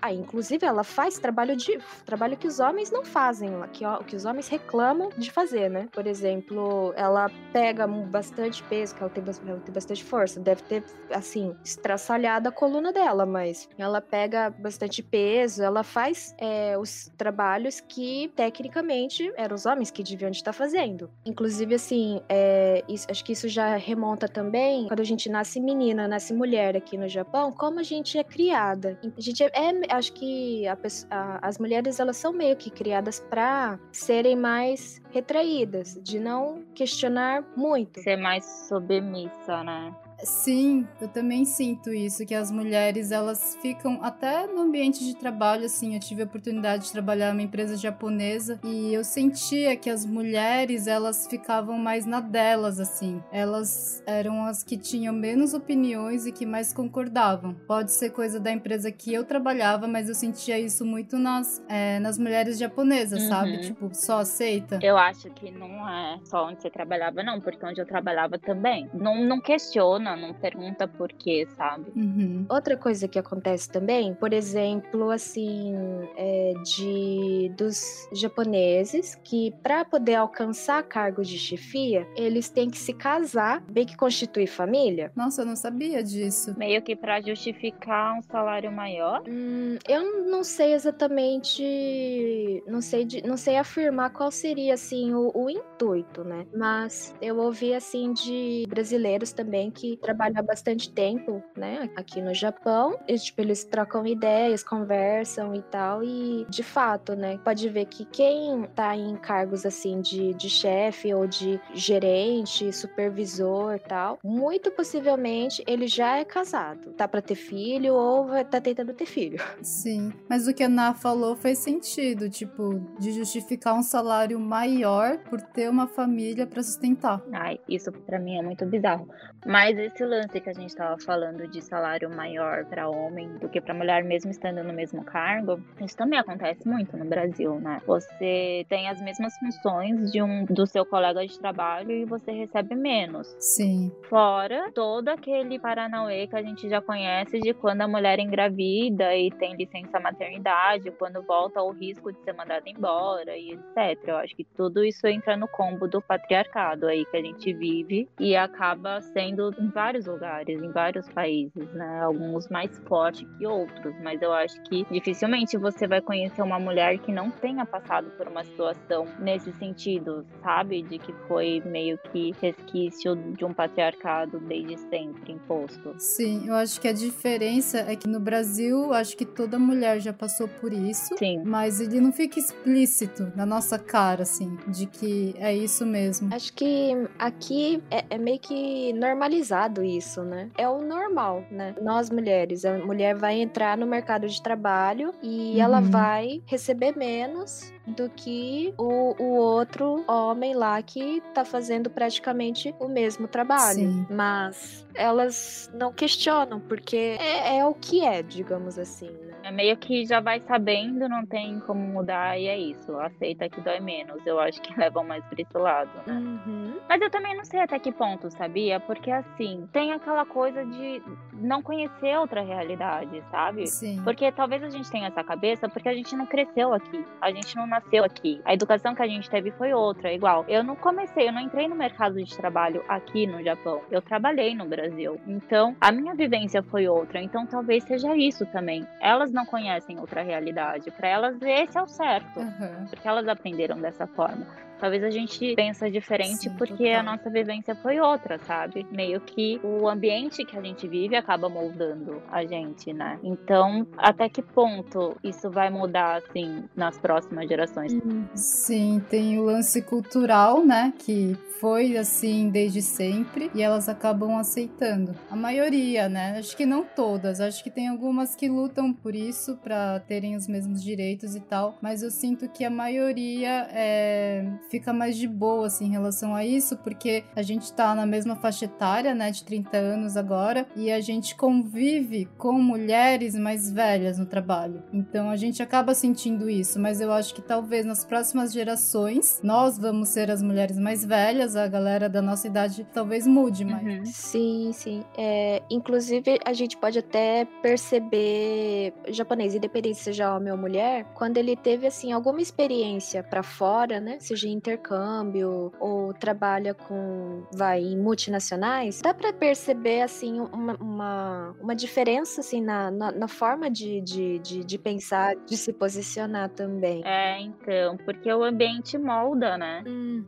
Ah, 0.00 0.12
inclusive 0.12 0.64
ela 0.64 0.84
faz 0.84 1.18
trabalho 1.18 1.56
de 1.56 1.78
trabalho 2.04 2.36
que 2.36 2.46
os 2.46 2.60
homens 2.60 2.90
não 2.90 3.04
fazem, 3.04 3.50
que, 3.72 3.84
que 4.06 4.16
os 4.16 4.24
homens 4.24 4.48
reclamam 4.48 5.10
de 5.16 5.30
fazer, 5.30 5.68
né? 5.68 5.88
Por 5.92 6.06
exemplo, 6.06 6.92
ela 6.96 7.30
pega 7.52 7.86
bastante 7.86 8.62
peso, 8.64 8.94
que 8.94 9.02
ela 9.02 9.10
tem, 9.10 9.22
ela 9.46 9.60
tem 9.60 9.74
bastante 9.74 10.04
força, 10.04 10.40
deve 10.40 10.62
ter 10.62 10.84
assim 11.10 11.54
estraçalhado 11.64 12.48
a 12.48 12.52
coluna 12.52 12.92
dela, 12.92 13.26
mas 13.26 13.68
ela 13.78 14.00
pega 14.00 14.50
bastante 14.50 15.02
peso, 15.02 15.62
ela 15.62 15.82
faz 15.82 16.34
é, 16.38 16.76
os 16.78 17.10
trabalhos 17.16 17.80
que 17.80 18.32
tecnicamente 18.34 19.32
eram 19.36 19.54
os 19.54 19.66
homens 19.66 19.90
que 19.90 20.02
deviam 20.02 20.30
estar 20.30 20.52
fazendo. 20.52 21.10
Inclusive, 21.24 21.74
assim, 21.74 22.20
é, 22.28 22.84
isso, 22.88 23.06
acho 23.10 23.24
que 23.24 23.32
isso 23.32 23.48
já 23.48 23.76
remonta 23.76 24.28
também 24.28 24.86
quando 24.88 25.00
a 25.00 25.04
gente 25.04 25.28
nasce 25.28 25.60
menina, 25.60 26.08
nasce 26.08 26.32
mulher 26.32 26.76
aqui 26.76 26.96
no 26.96 27.08
Japão, 27.08 27.52
como 27.52 27.80
a 27.80 27.82
gente 27.82 28.18
é 28.18 28.24
criada. 28.24 28.98
A 29.16 29.20
gente 29.20 29.42
é, 29.42 29.50
é 29.54 29.89
acho 29.90 30.12
que 30.12 30.66
a, 30.66 30.76
a, 31.10 31.48
as 31.48 31.58
mulheres 31.58 32.00
elas 32.00 32.16
são 32.16 32.32
meio 32.32 32.56
que 32.56 32.70
criadas 32.70 33.20
para 33.20 33.78
serem 33.92 34.36
mais 34.36 35.00
retraídas, 35.10 35.98
de 36.02 36.18
não 36.18 36.64
questionar 36.74 37.44
muito. 37.56 38.00
Ser 38.00 38.16
mais 38.16 38.44
submissa, 38.68 39.62
né? 39.64 39.94
Sim, 40.22 40.86
eu 41.00 41.08
também 41.08 41.44
sinto 41.44 41.92
isso, 41.92 42.24
que 42.26 42.34
as 42.34 42.50
mulheres, 42.50 43.10
elas 43.10 43.56
ficam 43.60 43.98
até 44.02 44.46
no 44.46 44.62
ambiente 44.62 45.04
de 45.04 45.14
trabalho, 45.14 45.64
assim, 45.64 45.94
eu 45.94 46.00
tive 46.00 46.22
a 46.22 46.24
oportunidade 46.24 46.84
de 46.84 46.92
trabalhar 46.92 47.32
numa 47.32 47.42
empresa 47.42 47.76
japonesa 47.76 48.60
e 48.64 48.92
eu 48.92 49.02
sentia 49.04 49.76
que 49.76 49.88
as 49.88 50.04
mulheres, 50.04 50.86
elas 50.86 51.26
ficavam 51.26 51.78
mais 51.78 52.06
na 52.06 52.20
delas, 52.20 52.78
assim. 52.78 53.22
Elas 53.32 54.02
eram 54.06 54.44
as 54.44 54.62
que 54.62 54.76
tinham 54.76 55.12
menos 55.12 55.54
opiniões 55.54 56.26
e 56.26 56.32
que 56.32 56.46
mais 56.46 56.72
concordavam. 56.72 57.54
Pode 57.66 57.92
ser 57.92 58.10
coisa 58.10 58.38
da 58.38 58.50
empresa 58.50 58.90
que 58.90 59.12
eu 59.12 59.24
trabalhava, 59.24 59.86
mas 59.86 60.08
eu 60.08 60.14
sentia 60.14 60.58
isso 60.58 60.84
muito 60.84 61.18
nas, 61.18 61.64
é, 61.68 61.98
nas 61.98 62.18
mulheres 62.18 62.58
japonesas, 62.58 63.22
uhum. 63.22 63.28
sabe? 63.28 63.58
Tipo, 63.60 63.90
só 63.92 64.20
aceita. 64.20 64.78
Eu 64.82 64.96
acho 64.96 65.30
que 65.30 65.50
não 65.50 65.88
é 65.88 66.18
só 66.24 66.46
onde 66.46 66.62
você 66.62 66.70
trabalhava, 66.70 67.22
não, 67.22 67.40
porque 67.40 67.64
onde 67.64 67.80
eu 67.80 67.86
trabalhava 67.86 68.38
também. 68.38 68.88
Não, 68.92 69.24
não 69.24 69.40
questiona 69.40 70.09
não 70.16 70.34
pergunta 70.34 70.86
por 70.86 71.12
quê, 71.12 71.46
sabe? 71.56 71.92
Uhum. 71.94 72.46
Outra 72.48 72.76
coisa 72.76 73.08
que 73.08 73.18
acontece 73.18 73.70
também, 73.70 74.14
por 74.14 74.32
exemplo, 74.32 75.10
assim, 75.10 75.74
é 76.16 76.52
de 76.64 77.52
dos 77.56 78.08
japoneses 78.12 79.14
que 79.24 79.52
para 79.62 79.84
poder 79.84 80.14
alcançar 80.14 80.82
cargos 80.82 81.28
de 81.28 81.38
chefia, 81.38 82.06
eles 82.16 82.48
têm 82.48 82.70
que 82.70 82.78
se 82.78 82.92
casar, 82.92 83.62
bem 83.70 83.86
que 83.86 83.96
constituir 83.96 84.46
família. 84.46 85.12
Nossa, 85.14 85.42
eu 85.42 85.46
não 85.46 85.56
sabia 85.56 86.02
disso. 86.02 86.54
Meio 86.58 86.82
que 86.82 86.94
para 86.94 87.20
justificar 87.20 88.18
um 88.18 88.22
salário 88.22 88.70
maior? 88.70 89.22
Hum, 89.28 89.78
eu 89.88 90.26
não 90.26 90.42
sei 90.44 90.72
exatamente, 90.74 92.62
não 92.66 92.80
sei, 92.80 93.04
de, 93.04 93.26
não 93.26 93.36
sei 93.36 93.56
afirmar 93.56 94.10
qual 94.10 94.30
seria 94.30 94.74
assim 94.74 95.14
o, 95.14 95.30
o 95.34 95.50
intuito, 95.50 96.24
né? 96.24 96.46
Mas 96.54 97.14
eu 97.20 97.38
ouvi 97.38 97.74
assim 97.74 98.12
de 98.12 98.64
brasileiros 98.68 99.32
também 99.32 99.70
que 99.70 99.96
trabalha 100.00 100.38
há 100.38 100.42
bastante 100.42 100.90
tempo, 100.90 101.42
né, 101.56 101.90
aqui 101.96 102.20
no 102.20 102.34
Japão. 102.34 102.98
E, 103.06 103.16
tipo, 103.16 103.40
eles 103.40 103.64
trocam 103.64 104.06
ideias, 104.06 104.62
conversam 104.62 105.54
e 105.54 105.62
tal. 105.62 106.02
E, 106.02 106.46
de 106.48 106.62
fato, 106.62 107.14
né, 107.14 107.38
pode 107.44 107.68
ver 107.68 107.86
que 107.86 108.04
quem 108.04 108.64
tá 108.74 108.96
em 108.96 109.16
cargos, 109.16 109.64
assim, 109.64 110.00
de, 110.00 110.34
de 110.34 110.48
chefe 110.48 111.12
ou 111.14 111.26
de 111.26 111.60
gerente, 111.74 112.72
supervisor 112.72 113.78
tal, 113.80 114.18
muito 114.22 114.70
possivelmente 114.70 115.62
ele 115.66 115.86
já 115.86 116.18
é 116.18 116.24
casado. 116.24 116.92
Tá 116.92 117.06
para 117.06 117.22
ter 117.22 117.34
filho 117.34 117.94
ou 117.94 118.28
tá 118.44 118.60
tentando 118.60 118.92
ter 118.92 119.06
filho. 119.06 119.38
Sim, 119.62 120.12
mas 120.28 120.46
o 120.46 120.54
que 120.54 120.62
a 120.62 120.68
Ná 120.68 120.94
falou 120.94 121.36
faz 121.36 121.58
sentido, 121.58 122.28
tipo, 122.28 122.80
de 122.98 123.12
justificar 123.12 123.74
um 123.74 123.82
salário 123.82 124.38
maior 124.38 125.18
por 125.18 125.40
ter 125.40 125.68
uma 125.68 125.86
família 125.86 126.46
para 126.46 126.62
sustentar. 126.62 127.22
Ai, 127.32 127.58
isso 127.68 127.92
para 127.92 128.18
mim 128.18 128.38
é 128.38 128.42
muito 128.42 128.64
bizarro. 128.66 129.08
Mas 129.46 129.76
esse 129.92 130.04
lance 130.04 130.40
que 130.40 130.48
a 130.48 130.52
gente 130.52 130.74
tava 130.74 130.96
falando 130.98 131.46
de 131.48 131.60
salário 131.60 132.08
maior 132.08 132.64
para 132.64 132.88
homem 132.88 133.28
do 133.38 133.48
que 133.48 133.60
para 133.60 133.74
mulher, 133.74 134.04
mesmo 134.04 134.30
estando 134.30 134.62
no 134.62 134.72
mesmo 134.72 135.04
cargo, 135.04 135.60
isso 135.80 135.96
também 135.96 136.18
acontece 136.18 136.66
muito 136.66 136.96
no 136.96 137.04
Brasil, 137.04 137.58
né? 137.60 137.80
Você 137.86 138.64
tem 138.68 138.88
as 138.88 139.00
mesmas 139.00 139.36
funções 139.38 140.10
de 140.10 140.22
um 140.22 140.44
do 140.44 140.66
seu 140.66 140.84
colega 140.86 141.26
de 141.26 141.38
trabalho 141.38 141.90
e 141.90 142.04
você 142.04 142.30
recebe 142.32 142.74
menos. 142.74 143.34
Sim. 143.38 143.92
Fora 144.08 144.70
todo 144.72 145.08
aquele 145.08 145.58
paranauê 145.58 146.26
que 146.26 146.36
a 146.36 146.42
gente 146.42 146.68
já 146.68 146.80
conhece 146.80 147.40
de 147.40 147.52
quando 147.52 147.82
a 147.82 147.88
mulher 147.88 148.18
engravida 148.18 149.14
e 149.16 149.30
tem 149.30 149.56
licença 149.56 149.98
maternidade, 149.98 150.90
quando 150.92 151.22
volta 151.22 151.62
o 151.62 151.70
risco 151.70 152.12
de 152.12 152.20
ser 152.22 152.32
mandada 152.32 152.68
embora 152.68 153.36
e 153.36 153.52
etc. 153.52 154.08
Eu 154.08 154.16
acho 154.16 154.36
que 154.36 154.44
tudo 154.44 154.84
isso 154.84 155.06
entra 155.06 155.36
no 155.36 155.48
combo 155.48 155.88
do 155.88 156.00
patriarcado 156.00 156.86
aí 156.86 157.04
que 157.06 157.16
a 157.16 157.22
gente 157.22 157.52
vive 157.52 158.08
e 158.18 158.36
acaba 158.36 159.00
sendo 159.00 159.50
vários 159.80 160.04
lugares, 160.04 160.62
em 160.62 160.70
vários 160.70 161.08
países, 161.08 161.72
né? 161.72 162.02
Alguns 162.02 162.48
mais 162.48 162.70
fortes 162.86 163.26
que 163.38 163.46
outros, 163.46 163.94
mas 164.02 164.20
eu 164.20 164.30
acho 164.30 164.60
que 164.64 164.86
dificilmente 164.90 165.56
você 165.56 165.88
vai 165.88 166.02
conhecer 166.02 166.42
uma 166.42 166.58
mulher 166.58 166.98
que 166.98 167.10
não 167.10 167.30
tenha 167.30 167.64
passado 167.64 168.10
por 168.10 168.28
uma 168.28 168.44
situação 168.44 169.06
nesse 169.18 169.50
sentido, 169.54 170.26
sabe? 170.42 170.82
De 170.82 170.98
que 170.98 171.14
foi 171.26 171.62
meio 171.64 171.98
que 172.12 172.34
resquício 172.42 173.16
de 173.16 173.42
um 173.42 173.54
patriarcado 173.54 174.38
desde 174.40 174.76
sempre 174.90 175.32
imposto. 175.32 175.94
Sim, 175.98 176.46
eu 176.46 176.54
acho 176.56 176.78
que 176.78 176.86
a 176.88 176.92
diferença 176.92 177.78
é 177.78 177.96
que 177.96 178.06
no 178.06 178.20
Brasil, 178.20 178.92
acho 178.92 179.16
que 179.16 179.24
toda 179.24 179.58
mulher 179.58 179.98
já 180.00 180.12
passou 180.12 180.46
por 180.46 180.74
isso. 180.74 181.16
Sim. 181.16 181.42
Mas 181.42 181.80
ele 181.80 182.02
não 182.02 182.12
fica 182.12 182.38
explícito 182.38 183.32
na 183.34 183.46
nossa 183.46 183.78
cara, 183.78 184.24
assim, 184.24 184.58
de 184.68 184.84
que 184.84 185.34
é 185.38 185.54
isso 185.54 185.86
mesmo. 185.86 186.34
Acho 186.34 186.52
que 186.52 186.92
aqui 187.18 187.82
é, 187.90 188.04
é 188.10 188.18
meio 188.18 188.38
que 188.38 188.92
normalizado 188.92 189.69
isso, 189.78 190.22
né? 190.22 190.50
É 190.56 190.68
o 190.68 190.80
normal, 190.82 191.44
né? 191.50 191.74
Nós 191.80 192.10
mulheres, 192.10 192.64
a 192.64 192.78
mulher 192.78 193.14
vai 193.14 193.40
entrar 193.40 193.76
no 193.76 193.86
mercado 193.86 194.28
de 194.28 194.42
trabalho 194.42 195.12
e 195.22 195.54
uhum. 195.54 195.60
ela 195.60 195.80
vai 195.80 196.42
receber 196.46 196.96
menos 196.96 197.72
do 197.86 198.08
que 198.08 198.74
o, 198.76 199.14
o 199.22 199.36
outro 199.36 200.04
homem 200.08 200.54
lá 200.54 200.80
que 200.82 201.22
tá 201.34 201.44
fazendo 201.44 201.90
praticamente 201.90 202.74
o 202.78 202.88
mesmo 202.88 203.26
trabalho. 203.26 203.90
Sim. 203.90 204.06
Mas 204.10 204.86
elas 204.94 205.70
não 205.74 205.92
questionam, 205.92 206.60
porque 206.60 207.16
é, 207.20 207.58
é 207.58 207.64
o 207.64 207.74
que 207.74 208.04
é, 208.04 208.22
digamos 208.22 208.78
assim, 208.78 209.10
né? 209.10 209.29
É 209.42 209.50
meio 209.50 209.76
que 209.76 210.04
já 210.04 210.20
vai 210.20 210.40
sabendo, 210.40 211.08
não 211.08 211.24
tem 211.24 211.60
como 211.60 211.80
mudar 211.80 212.38
e 212.38 212.46
é 212.46 212.58
isso. 212.58 212.98
Aceita 212.98 213.48
que 213.48 213.60
dói 213.60 213.80
menos. 213.80 214.24
Eu 214.26 214.38
acho 214.38 214.60
que 214.60 214.72
levam 214.78 215.04
mais 215.04 215.24
pra 215.24 215.40
esse 215.40 215.56
lado, 215.56 215.90
né? 216.06 216.14
Uhum. 216.14 216.78
Mas 216.88 217.00
eu 217.00 217.10
também 217.10 217.36
não 217.36 217.44
sei 217.44 217.60
até 217.60 217.78
que 217.78 217.92
ponto, 217.92 218.30
sabia? 218.30 218.80
Porque 218.80 219.10
assim, 219.10 219.68
tem 219.72 219.92
aquela 219.92 220.24
coisa 220.24 220.64
de 220.64 221.02
não 221.32 221.62
conhecer 221.62 222.18
outra 222.18 222.42
realidade, 222.42 223.22
sabe? 223.30 223.66
Sim. 223.66 224.00
Porque 224.04 224.30
talvez 224.32 224.62
a 224.62 224.68
gente 224.68 224.90
tenha 224.90 225.08
essa 225.08 225.24
cabeça 225.24 225.68
porque 225.68 225.88
a 225.88 225.94
gente 225.94 226.14
não 226.14 226.26
cresceu 226.26 226.72
aqui. 226.72 227.04
A 227.20 227.30
gente 227.30 227.56
não 227.56 227.66
nasceu 227.66 228.04
aqui. 228.04 228.40
A 228.44 228.54
educação 228.54 228.94
que 228.94 229.02
a 229.02 229.08
gente 229.08 229.28
teve 229.30 229.50
foi 229.52 229.72
outra, 229.72 230.12
igual. 230.12 230.44
Eu 230.48 230.62
não 230.62 230.76
comecei, 230.76 231.28
eu 231.28 231.32
não 231.32 231.40
entrei 231.40 231.68
no 231.68 231.74
mercado 231.74 232.22
de 232.22 232.36
trabalho 232.36 232.84
aqui 232.88 233.26
no 233.26 233.42
Japão. 233.42 233.80
Eu 233.90 234.02
trabalhei 234.02 234.54
no 234.54 234.64
Brasil. 234.64 235.20
Então, 235.26 235.76
a 235.80 235.90
minha 235.90 236.14
vivência 236.14 236.62
foi 236.62 236.88
outra. 236.88 237.20
Então, 237.20 237.46
talvez 237.46 237.84
seja 237.84 238.14
isso 238.16 238.44
também. 238.46 238.86
Elas 239.00 239.29
não 239.32 239.46
conhecem 239.46 239.98
outra 239.98 240.22
realidade. 240.22 240.90
Para 240.90 241.08
elas, 241.08 241.40
esse 241.42 241.78
é 241.78 241.82
o 241.82 241.88
certo. 241.88 242.40
Uhum. 242.40 242.86
Porque 242.88 243.06
elas 243.06 243.26
aprenderam 243.28 243.80
dessa 243.80 244.06
forma. 244.06 244.46
Talvez 244.80 245.04
a 245.04 245.10
gente 245.10 245.54
pensa 245.54 245.90
diferente 245.90 246.48
Sim, 246.48 246.56
porque 246.56 246.84
total. 246.84 247.00
a 247.00 247.02
nossa 247.02 247.30
vivência 247.30 247.74
foi 247.76 248.00
outra, 248.00 248.38
sabe? 248.38 248.86
Meio 248.90 249.20
que 249.20 249.60
o 249.62 249.88
ambiente 249.88 250.44
que 250.44 250.56
a 250.56 250.62
gente 250.62 250.88
vive 250.88 251.16
acaba 251.16 251.48
moldando 251.48 252.22
a 252.30 252.44
gente, 252.44 252.92
né? 252.92 253.18
Então, 253.22 253.86
até 253.96 254.28
que 254.28 254.42
ponto 254.42 255.16
isso 255.22 255.50
vai 255.50 255.70
mudar, 255.70 256.16
assim, 256.16 256.64
nas 256.74 256.98
próximas 256.98 257.48
gerações? 257.48 257.92
Sim, 258.34 259.02
tem 259.10 259.38
o 259.38 259.42
lance 259.42 259.82
cultural, 259.82 260.64
né? 260.64 260.92
Que 260.98 261.36
foi 261.60 261.98
assim 261.98 262.48
desde 262.48 262.80
sempre 262.80 263.50
e 263.54 263.60
elas 263.60 263.86
acabam 263.88 264.38
aceitando. 264.38 265.14
A 265.30 265.36
maioria, 265.36 266.08
né? 266.08 266.38
Acho 266.38 266.56
que 266.56 266.64
não 266.64 266.82
todas. 266.82 267.38
Acho 267.38 267.62
que 267.62 267.70
tem 267.70 267.88
algumas 267.88 268.34
que 268.34 268.48
lutam 268.48 268.94
por 268.94 269.14
isso 269.14 269.58
para 269.58 270.00
terem 270.00 270.34
os 270.36 270.48
mesmos 270.48 270.82
direitos 270.82 271.36
e 271.36 271.40
tal. 271.40 271.76
Mas 271.82 272.02
eu 272.02 272.10
sinto 272.10 272.48
que 272.48 272.64
a 272.64 272.70
maioria 272.70 273.68
é, 273.70 274.42
fica 274.70 274.92
mais 274.92 275.16
de 275.16 275.26
boa 275.26 275.66
assim, 275.66 275.86
em 275.86 275.90
relação 275.90 276.34
a 276.34 276.44
isso, 276.44 276.76
porque 276.78 277.24
a 277.34 277.42
gente 277.42 277.72
tá 277.72 277.94
na 277.94 278.06
mesma 278.06 278.36
faixa 278.36 278.64
etária, 278.64 279.14
né? 279.14 279.30
De 279.30 279.44
30 279.44 279.76
anos 279.76 280.16
agora 280.16 280.66
e 280.76 280.90
a 280.90 281.00
gente 281.00 281.34
convive 281.34 282.28
com 282.38 282.52
mulheres 282.52 283.34
mais 283.34 283.70
velhas 283.70 284.18
no 284.18 284.26
trabalho. 284.26 284.82
Então 284.92 285.28
a 285.28 285.36
gente 285.36 285.62
acaba 285.62 285.94
sentindo 285.94 286.48
isso. 286.48 286.78
Mas 286.78 287.00
eu 287.00 287.12
acho 287.12 287.34
que 287.34 287.42
talvez 287.42 287.84
nas 287.84 288.04
próximas 288.04 288.52
gerações 288.52 289.40
nós 289.42 289.76
vamos 289.76 290.08
ser 290.10 290.30
as 290.30 290.42
mulheres 290.42 290.78
mais 290.78 291.04
velhas 291.04 291.56
a 291.56 291.66
galera 291.66 292.08
da 292.08 292.22
nossa 292.22 292.46
idade 292.46 292.86
talvez 292.92 293.26
mude 293.26 293.64
mais. 293.64 293.84
Uhum. 293.84 294.04
Sim, 294.04 294.70
sim. 294.72 295.02
É, 295.16 295.62
inclusive, 295.70 296.38
a 296.44 296.52
gente 296.52 296.76
pode 296.76 296.98
até 296.98 297.46
perceber 297.62 298.92
japonês, 299.08 299.54
independente 299.54 299.98
se 299.98 300.04
seja 300.04 300.34
homem 300.34 300.52
ou 300.52 300.58
mulher, 300.58 301.04
quando 301.14 301.36
ele 301.36 301.56
teve 301.56 301.86
assim 301.86 302.12
alguma 302.12 302.40
experiência 302.40 303.22
para 303.22 303.42
fora, 303.42 304.00
né? 304.00 304.18
Seja 304.20 304.48
em 304.48 304.59
intercâmbio 304.60 305.72
ou 305.80 306.12
trabalha 306.12 306.74
com, 306.74 307.42
vai, 307.52 307.80
em 307.80 307.96
multinacionais, 307.96 309.00
dá 309.00 309.14
para 309.14 309.32
perceber 309.32 310.02
assim 310.02 310.38
uma, 310.40 310.74
uma, 310.74 311.56
uma, 311.60 311.74
diferença 311.74 312.40
assim 312.40 312.60
na, 312.60 312.90
na, 312.90 313.10
na 313.10 313.28
forma 313.28 313.70
de, 313.70 314.00
de, 314.02 314.38
de, 314.38 314.64
de, 314.64 314.78
pensar, 314.78 315.34
de 315.34 315.56
se 315.56 315.72
posicionar 315.72 316.50
também. 316.50 317.02
É, 317.04 317.40
então, 317.40 317.96
porque 317.96 318.32
o 318.32 318.44
ambiente 318.44 318.98
molda, 318.98 319.56
né? 319.56 319.82
Uhum. 319.86 320.24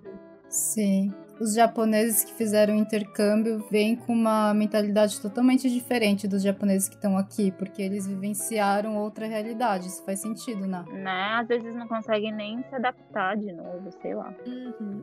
Sim. 0.48 1.12
Os 1.42 1.54
japoneses 1.54 2.22
que 2.22 2.32
fizeram 2.34 2.72
intercâmbio 2.76 3.66
vêm 3.68 3.96
com 3.96 4.12
uma 4.12 4.54
mentalidade 4.54 5.20
totalmente 5.20 5.68
diferente 5.68 6.28
dos 6.28 6.40
japoneses 6.40 6.88
que 6.88 6.94
estão 6.94 7.18
aqui, 7.18 7.50
porque 7.50 7.82
eles 7.82 8.06
vivenciaram 8.06 8.96
outra 8.96 9.26
realidade. 9.26 9.88
Isso 9.88 10.04
faz 10.04 10.20
sentido, 10.20 10.68
né? 10.68 10.84
Né? 10.92 11.40
Às 11.40 11.48
vezes 11.48 11.74
não 11.74 11.88
conseguem 11.88 12.32
nem 12.32 12.62
se 12.62 12.76
adaptar 12.76 13.36
de 13.36 13.52
novo, 13.52 13.90
sei 14.00 14.14
lá. 14.14 14.32
Uhum. 14.46 15.02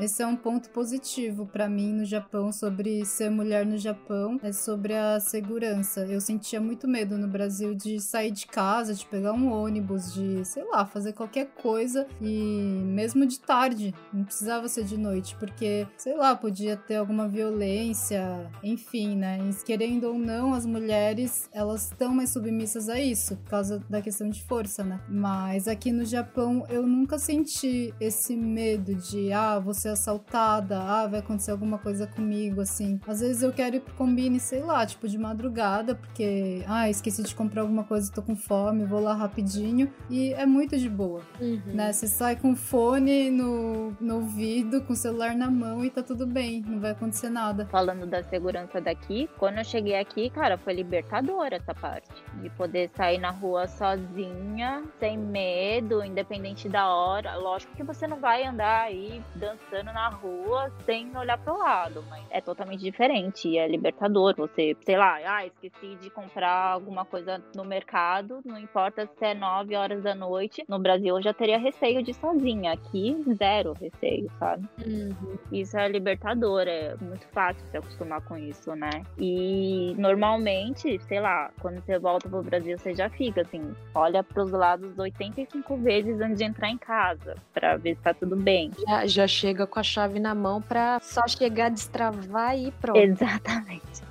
Esse 0.00 0.24
é 0.24 0.26
um 0.26 0.34
ponto 0.34 0.70
positivo 0.70 1.46
para 1.46 1.68
mim 1.68 1.92
no 1.92 2.04
Japão 2.04 2.50
sobre 2.50 3.04
ser 3.04 3.30
mulher 3.30 3.64
no 3.64 3.78
Japão, 3.78 4.40
é 4.42 4.50
sobre 4.50 4.92
a 4.92 5.20
segurança. 5.20 6.04
Eu 6.06 6.20
sentia 6.20 6.60
muito 6.60 6.88
medo 6.88 7.16
no 7.16 7.28
Brasil 7.28 7.76
de 7.76 8.00
sair 8.00 8.32
de 8.32 8.44
casa, 8.44 8.92
de 8.92 9.06
pegar 9.06 9.32
um 9.32 9.52
ônibus, 9.52 10.12
de, 10.12 10.44
sei 10.44 10.64
lá, 10.64 10.84
fazer 10.84 11.12
qualquer 11.12 11.46
coisa 11.62 12.08
e 12.20 12.82
mesmo 12.84 13.24
de 13.24 13.38
tarde, 13.38 13.94
não 14.12 14.24
precisava 14.24 14.68
ser 14.68 14.84
de 14.84 14.98
noite, 14.98 15.36
porque, 15.36 15.86
sei 15.96 16.16
lá, 16.16 16.34
podia 16.34 16.76
ter 16.76 16.96
alguma 16.96 17.28
violência, 17.28 18.50
enfim, 18.64 19.14
né? 19.14 19.38
E, 19.48 19.64
querendo 19.64 20.08
ou 20.08 20.18
não, 20.18 20.54
as 20.54 20.66
mulheres, 20.66 21.48
elas 21.52 21.84
estão 21.84 22.12
mais 22.12 22.30
submissas 22.30 22.88
a 22.88 22.98
isso, 22.98 23.36
por 23.36 23.48
causa 23.48 23.78
da 23.88 24.02
questão 24.02 24.28
de 24.28 24.42
força, 24.42 24.82
né? 24.82 25.00
Mas 25.08 25.68
aqui 25.68 25.92
no 25.92 26.04
Japão 26.04 26.66
eu 26.68 26.84
nunca 26.84 27.16
senti 27.16 27.94
esse 28.00 28.34
medo 28.34 28.92
de, 28.96 29.32
ah, 29.32 29.60
você 29.60 29.83
ser 29.84 29.90
assaltada, 29.90 30.78
ah, 30.80 31.06
vai 31.06 31.20
acontecer 31.20 31.50
alguma 31.50 31.78
coisa 31.78 32.06
comigo, 32.06 32.60
assim. 32.62 32.98
Às 33.06 33.20
vezes 33.20 33.42
eu 33.42 33.52
quero 33.52 33.76
ir 33.76 33.80
pro 33.80 33.94
combine, 33.94 34.40
sei 34.40 34.62
lá, 34.62 34.84
tipo 34.86 35.06
de 35.06 35.18
madrugada, 35.18 35.94
porque, 35.94 36.64
ah, 36.66 36.88
esqueci 36.88 37.22
de 37.22 37.34
comprar 37.34 37.62
alguma 37.62 37.84
coisa, 37.84 38.10
tô 38.10 38.22
com 38.22 38.34
fome, 38.34 38.86
vou 38.86 39.00
lá 39.00 39.14
rapidinho. 39.14 39.92
E 40.08 40.32
é 40.32 40.46
muito 40.46 40.78
de 40.78 40.88
boa, 40.88 41.20
uhum. 41.40 41.60
né? 41.66 41.92
Você 41.92 42.06
sai 42.06 42.36
com 42.36 42.56
fone 42.56 43.30
no, 43.30 43.94
no 44.00 44.16
ouvido, 44.16 44.82
com 44.82 44.94
o 44.94 44.96
celular 44.96 45.34
na 45.34 45.50
mão 45.50 45.84
e 45.84 45.90
tá 45.90 46.02
tudo 46.02 46.26
bem, 46.26 46.62
não 46.66 46.80
vai 46.80 46.92
acontecer 46.92 47.28
nada. 47.28 47.66
Falando 47.66 48.06
da 48.06 48.22
segurança 48.22 48.80
daqui, 48.80 49.28
quando 49.38 49.58
eu 49.58 49.64
cheguei 49.64 49.96
aqui, 49.96 50.30
cara, 50.30 50.56
foi 50.56 50.72
libertadora 50.72 51.56
essa 51.56 51.74
parte. 51.74 52.10
De 52.40 52.48
poder 52.50 52.90
sair 52.96 53.18
na 53.18 53.30
rua 53.30 53.66
sozinha, 53.66 54.82
sem 54.98 55.18
medo, 55.18 56.02
independente 56.02 56.68
da 56.68 56.88
hora. 56.88 57.36
Lógico 57.36 57.74
que 57.76 57.82
você 57.82 58.06
não 58.06 58.18
vai 58.18 58.44
andar 58.44 58.84
aí 58.84 59.22
dançando 59.34 59.73
passando 59.74 59.92
na 59.92 60.08
rua 60.08 60.70
sem 60.84 61.16
olhar 61.16 61.36
pro 61.38 61.58
lado, 61.58 62.04
mas 62.08 62.24
é 62.30 62.40
totalmente 62.40 62.80
diferente, 62.80 63.58
é 63.58 63.66
libertador. 63.66 64.34
Você, 64.36 64.76
sei 64.84 64.96
lá, 64.96 65.18
ah, 65.24 65.46
esqueci 65.46 65.96
de 65.96 66.10
comprar 66.10 66.72
alguma 66.72 67.04
coisa 67.04 67.42
no 67.56 67.64
mercado, 67.64 68.40
não 68.44 68.58
importa 68.58 69.08
se 69.18 69.24
é 69.24 69.34
9 69.34 69.74
horas 69.74 70.02
da 70.02 70.14
noite, 70.14 70.64
no 70.68 70.78
Brasil 70.78 71.16
eu 71.16 71.22
já 71.22 71.32
teria 71.32 71.58
receio 71.58 72.02
de 72.02 72.12
ir 72.12 72.14
sozinha, 72.14 72.72
aqui 72.72 73.16
zero 73.36 73.72
receio, 73.72 74.30
sabe? 74.38 74.68
Uhum. 74.86 75.38
Isso 75.50 75.76
é 75.76 75.88
libertador, 75.88 76.62
é 76.68 76.94
muito 77.00 77.26
fácil 77.28 77.66
se 77.66 77.76
acostumar 77.76 78.20
com 78.22 78.36
isso, 78.36 78.74
né? 78.76 78.90
E 79.18 79.94
normalmente, 79.98 81.00
sei 81.00 81.20
lá, 81.20 81.50
quando 81.60 81.80
você 81.80 81.98
volta 81.98 82.28
pro 82.28 82.42
Brasil, 82.42 82.78
você 82.78 82.94
já 82.94 83.10
fica 83.10 83.40
assim, 83.40 83.74
olha 83.94 84.22
pros 84.22 84.52
lados 84.52 84.96
85 84.96 85.76
vezes 85.78 86.20
antes 86.20 86.38
de 86.38 86.44
entrar 86.44 86.70
em 86.70 86.78
casa, 86.78 87.34
pra 87.52 87.76
ver 87.76 87.96
se 87.96 88.02
tá 88.02 88.14
tudo 88.14 88.36
bem. 88.36 88.70
Já, 88.86 89.06
já 89.06 89.26
chega 89.26 89.63
com 89.66 89.78
a 89.78 89.82
chave 89.82 90.18
na 90.18 90.34
mão 90.34 90.60
pra 90.60 91.00
só 91.02 91.26
chegar, 91.26 91.70
destravar 91.70 92.58
e 92.58 92.70
pronto. 92.72 92.98
Exatamente. 92.98 94.02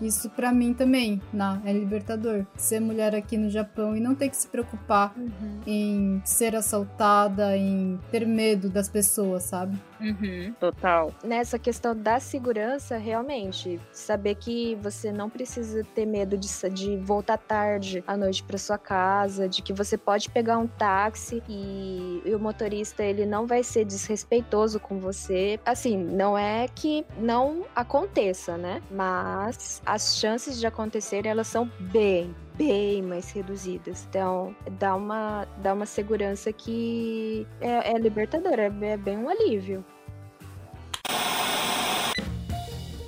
Isso 0.00 0.30
para 0.30 0.52
mim 0.52 0.72
também, 0.72 1.20
na 1.32 1.60
é 1.64 1.72
libertador. 1.72 2.46
Ser 2.56 2.80
mulher 2.80 3.14
aqui 3.14 3.36
no 3.36 3.50
Japão 3.50 3.96
e 3.96 4.00
não 4.00 4.14
ter 4.14 4.28
que 4.28 4.36
se 4.36 4.48
preocupar 4.48 5.12
uhum. 5.16 5.60
em 5.66 6.22
ser 6.24 6.56
assaltada, 6.56 7.56
em 7.56 8.00
ter 8.10 8.26
medo 8.26 8.68
das 8.68 8.88
pessoas, 8.88 9.44
sabe? 9.44 9.78
Uhum, 10.02 10.52
total. 10.58 11.14
Nessa 11.22 11.58
questão 11.58 11.96
da 11.96 12.18
segurança, 12.18 12.96
realmente, 12.96 13.80
saber 13.92 14.34
que 14.34 14.74
você 14.82 15.12
não 15.12 15.30
precisa 15.30 15.84
ter 15.94 16.04
medo 16.04 16.36
de, 16.36 16.48
de 16.70 16.96
voltar 16.96 17.38
tarde 17.38 18.02
à 18.06 18.16
noite 18.16 18.42
para 18.42 18.58
sua 18.58 18.78
casa, 18.78 19.48
de 19.48 19.62
que 19.62 19.72
você 19.72 19.96
pode 19.96 20.28
pegar 20.28 20.58
um 20.58 20.66
táxi 20.66 21.42
e, 21.48 22.22
e 22.24 22.34
o 22.34 22.38
motorista 22.38 23.04
ele 23.04 23.24
não 23.24 23.46
vai 23.46 23.62
ser 23.62 23.84
desrespeitoso 23.84 24.80
com 24.80 24.98
você. 24.98 25.60
Assim, 25.64 25.96
não 25.96 26.36
é 26.36 26.66
que 26.66 27.06
não 27.16 27.64
aconteça, 27.74 28.56
né? 28.56 28.82
Mas 28.90 29.80
as 29.86 30.16
chances 30.18 30.58
de 30.58 30.66
acontecer 30.66 31.26
elas 31.26 31.46
são 31.46 31.70
bem, 31.78 32.34
bem 32.56 33.02
mais 33.02 33.30
reduzidas. 33.30 34.06
Então, 34.08 34.54
dá 34.78 34.96
uma, 34.96 35.46
dá 35.58 35.72
uma 35.72 35.86
segurança 35.86 36.52
que 36.52 37.46
é, 37.60 37.92
é 37.92 37.98
libertadora, 37.98 38.62
é, 38.62 38.86
é 38.86 38.96
bem 38.96 39.16
um 39.16 39.28
alívio. 39.28 39.84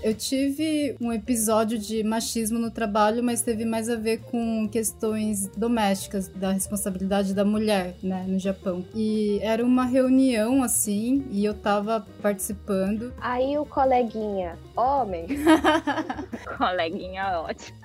Eu 0.04 0.12
tive 0.12 0.94
um 1.00 1.10
episódio 1.10 1.78
de 1.78 2.04
machismo 2.04 2.58
no 2.58 2.70
trabalho, 2.70 3.24
mas 3.24 3.40
teve 3.40 3.64
mais 3.64 3.88
a 3.88 3.96
ver 3.96 4.20
com 4.20 4.68
questões 4.68 5.48
domésticas, 5.56 6.28
da 6.28 6.52
responsabilidade 6.52 7.32
da 7.32 7.42
mulher, 7.42 7.94
né, 8.02 8.22
no 8.28 8.38
Japão. 8.38 8.84
E 8.94 9.38
era 9.40 9.64
uma 9.64 9.86
reunião 9.86 10.62
assim, 10.62 11.26
e 11.30 11.42
eu 11.42 11.54
tava 11.54 12.06
participando. 12.20 13.14
Aí 13.18 13.56
o 13.56 13.64
coleguinha, 13.64 14.58
homem. 14.76 15.26
coleguinha 16.58 17.40
ótimo. 17.40 17.78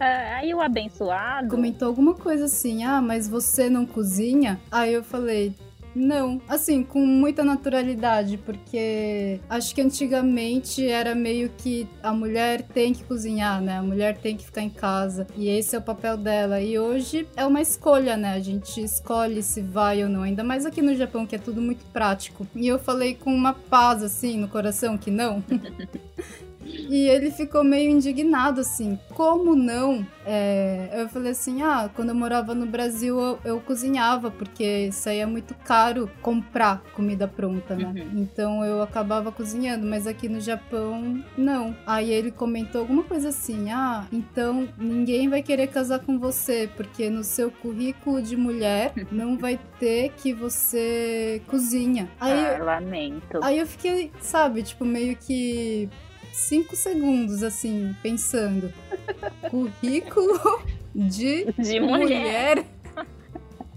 É, 0.00 0.32
aí 0.32 0.54
o 0.54 0.62
abençoado 0.62 1.48
comentou 1.48 1.88
alguma 1.88 2.14
coisa 2.14 2.46
assim: 2.46 2.84
ah, 2.84 3.02
mas 3.02 3.28
você 3.28 3.68
não 3.68 3.84
cozinha? 3.84 4.58
Aí 4.72 4.94
eu 4.94 5.04
falei: 5.04 5.54
não, 5.94 6.40
assim, 6.48 6.82
com 6.82 7.04
muita 7.04 7.44
naturalidade, 7.44 8.36
porque 8.38 9.40
acho 9.48 9.74
que 9.74 9.80
antigamente 9.80 10.86
era 10.86 11.14
meio 11.14 11.50
que 11.56 11.88
a 12.02 12.12
mulher 12.12 12.62
tem 12.62 12.92
que 12.92 13.04
cozinhar, 13.04 13.62
né? 13.62 13.78
A 13.78 13.82
mulher 13.82 14.18
tem 14.18 14.36
que 14.36 14.44
ficar 14.44 14.62
em 14.62 14.70
casa 14.70 15.26
e 15.36 15.48
esse 15.48 15.76
é 15.76 15.78
o 15.78 15.82
papel 15.82 16.16
dela. 16.16 16.60
E 16.60 16.78
hoje 16.78 17.26
é 17.36 17.46
uma 17.46 17.60
escolha, 17.60 18.16
né? 18.16 18.34
A 18.34 18.40
gente 18.40 18.82
escolhe 18.82 19.42
se 19.42 19.60
vai 19.60 20.02
ou 20.02 20.08
não, 20.08 20.22
ainda 20.22 20.42
mais 20.42 20.66
aqui 20.66 20.82
no 20.82 20.94
Japão 20.94 21.26
que 21.26 21.36
é 21.36 21.38
tudo 21.38 21.60
muito 21.60 21.84
prático. 21.86 22.46
E 22.54 22.66
eu 22.66 22.78
falei 22.78 23.14
com 23.14 23.34
uma 23.34 23.52
paz 23.52 24.02
assim 24.02 24.38
no 24.38 24.48
coração 24.48 24.98
que 24.98 25.10
não. 25.10 25.42
E 26.64 27.08
ele 27.08 27.30
ficou 27.30 27.62
meio 27.64 27.90
indignado, 27.90 28.60
assim, 28.60 28.98
como 29.10 29.54
não? 29.54 30.06
É, 30.26 30.88
eu 30.94 31.08
falei 31.08 31.32
assim, 31.32 31.62
ah, 31.62 31.90
quando 31.94 32.08
eu 32.08 32.14
morava 32.14 32.54
no 32.54 32.66
Brasil 32.66 33.18
eu, 33.18 33.38
eu, 33.44 33.60
cozinhava, 33.60 34.30
porque 34.30 34.86
isso 34.88 35.08
aí 35.08 35.18
é 35.18 35.26
muito 35.26 35.54
caro 35.54 36.10
comprar 36.22 36.82
comida 36.94 37.28
pronta, 37.28 37.74
né? 37.76 37.92
Uhum. 37.94 38.22
Então 38.22 38.64
eu 38.64 38.82
acabava 38.82 39.30
cozinhando, 39.30 39.86
mas 39.86 40.06
aqui 40.06 40.28
no 40.28 40.40
Japão, 40.40 41.22
não. 41.36 41.76
Aí 41.86 42.10
ele 42.10 42.30
comentou 42.30 42.80
alguma 42.80 43.02
coisa 43.02 43.28
assim, 43.28 43.70
ah, 43.70 44.06
então 44.10 44.68
ninguém 44.78 45.28
vai 45.28 45.42
querer 45.42 45.66
casar 45.66 46.00
com 46.00 46.18
você, 46.18 46.68
porque 46.74 47.10
no 47.10 47.22
seu 47.22 47.50
currículo 47.50 48.22
de 48.22 48.36
mulher 48.36 48.92
não 49.12 49.36
vai 49.36 49.60
ter 49.78 50.10
que 50.16 50.32
você 50.32 51.42
cozinha. 51.46 52.10
Aí, 52.18 52.46
ah, 52.46 52.64
lamento. 52.64 53.40
Aí 53.42 53.58
eu 53.58 53.66
fiquei, 53.66 54.10
sabe, 54.20 54.62
tipo, 54.62 54.84
meio 54.84 55.16
que 55.16 55.88
cinco 56.34 56.76
segundos, 56.76 57.42
assim, 57.42 57.94
pensando. 58.02 58.72
Currículo 59.50 60.62
de, 60.94 61.52
de 61.52 61.80
mulher. 61.80 62.56
mulher. 62.58 62.66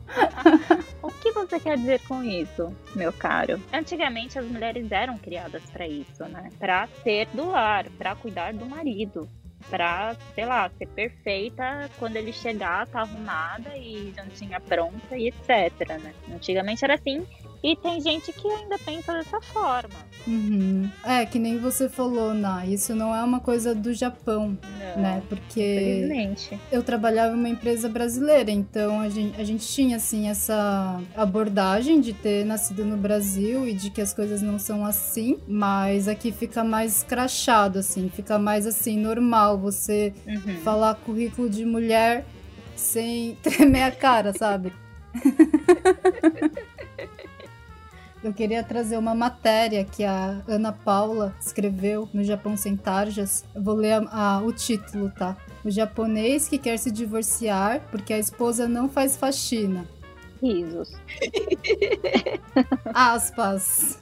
o 1.01 1.09
que 1.09 1.31
você 1.31 1.59
quer 1.59 1.77
dizer 1.77 2.01
com 2.07 2.23
isso, 2.23 2.75
meu 2.95 3.13
caro? 3.13 3.61
Antigamente 3.71 4.39
as 4.39 4.45
mulheres 4.45 4.91
eram 4.91 5.17
criadas 5.17 5.61
para 5.71 5.87
isso, 5.87 6.23
né? 6.25 6.49
Para 6.57 6.87
ser 7.03 7.27
do 7.33 7.47
lar, 7.49 7.87
para 7.97 8.15
cuidar 8.15 8.53
do 8.53 8.65
marido, 8.65 9.29
para, 9.69 10.15
sei 10.33 10.45
lá, 10.45 10.69
ser 10.77 10.87
perfeita 10.87 11.89
quando 11.99 12.15
ele 12.15 12.31
chegar, 12.31 12.87
tá 12.87 13.01
arrumada 13.01 13.77
e 13.77 14.13
jantinha 14.15 14.59
pronta 14.59 15.17
e 15.17 15.27
etc, 15.27 15.87
né? 16.01 16.13
Antigamente 16.33 16.83
era 16.83 16.95
assim 16.95 17.25
e 17.63 17.75
tem 17.75 17.99
gente 17.99 18.31
que 18.31 18.47
ainda 18.47 18.77
pensa 18.79 19.13
dessa 19.13 19.41
forma. 19.41 19.95
Uhum. 20.27 20.89
É, 21.03 21.25
que 21.25 21.39
nem 21.39 21.57
você 21.57 21.89
falou, 21.89 22.33
Ná, 22.33 22.65
isso 22.65 22.93
não 22.93 23.15
é 23.15 23.23
uma 23.23 23.39
coisa 23.39 23.73
do 23.73 23.93
Japão, 23.93 24.57
não, 24.79 25.01
né? 25.01 25.23
Porque 25.27 26.07
eu 26.71 26.83
trabalhava 26.83 27.35
em 27.35 27.39
uma 27.39 27.49
empresa 27.49 27.89
brasileira, 27.89 28.51
então 28.51 28.99
a 28.99 29.09
gente, 29.09 29.39
a 29.39 29.43
gente 29.43 29.67
tinha, 29.67 29.97
assim, 29.97 30.29
essa 30.29 31.01
abordagem 31.15 32.01
de 32.01 32.13
ter 32.13 32.45
nascido 32.45 32.85
no 32.85 32.97
Brasil 32.97 33.67
e 33.67 33.73
de 33.73 33.89
que 33.89 34.01
as 34.01 34.13
coisas 34.13 34.41
não 34.41 34.59
são 34.59 34.85
assim, 34.85 35.37
mas 35.47 36.07
aqui 36.07 36.31
fica 36.31 36.63
mais 36.63 37.03
crachado, 37.03 37.79
assim, 37.79 38.09
fica 38.13 38.37
mais, 38.37 38.67
assim, 38.67 38.97
normal 38.97 39.57
você 39.57 40.13
uhum. 40.27 40.57
falar 40.63 40.95
currículo 40.95 41.49
de 41.49 41.65
mulher 41.65 42.25
sem 42.75 43.35
tremer 43.41 43.83
a 43.83 43.91
cara, 43.91 44.33
sabe? 44.33 44.71
Eu 48.23 48.33
queria 48.33 48.63
trazer 48.63 48.97
uma 48.97 49.13
matéria 49.13 49.85
que 49.85 50.03
a 50.03 50.41
Ana 50.47 50.73
Paula 50.73 51.35
escreveu 51.39 52.09
no 52.13 52.23
Japão 52.23 52.57
Sem 52.57 52.75
Tarjas. 52.75 53.45
Eu 53.53 53.61
vou 53.61 53.75
ler 53.75 53.93
a, 53.93 54.35
a, 54.37 54.41
o 54.41 54.51
título, 54.51 55.11
tá? 55.11 55.37
O 55.63 55.69
japonês 55.69 56.47
que 56.47 56.57
quer 56.57 56.77
se 56.77 56.89
divorciar 56.89 57.81
porque 57.91 58.13
a 58.13 58.19
esposa 58.19 58.67
não 58.67 58.89
faz 58.89 59.15
faxina. 59.15 59.85
Risos. 60.41 60.93
Aspas. 62.93 63.99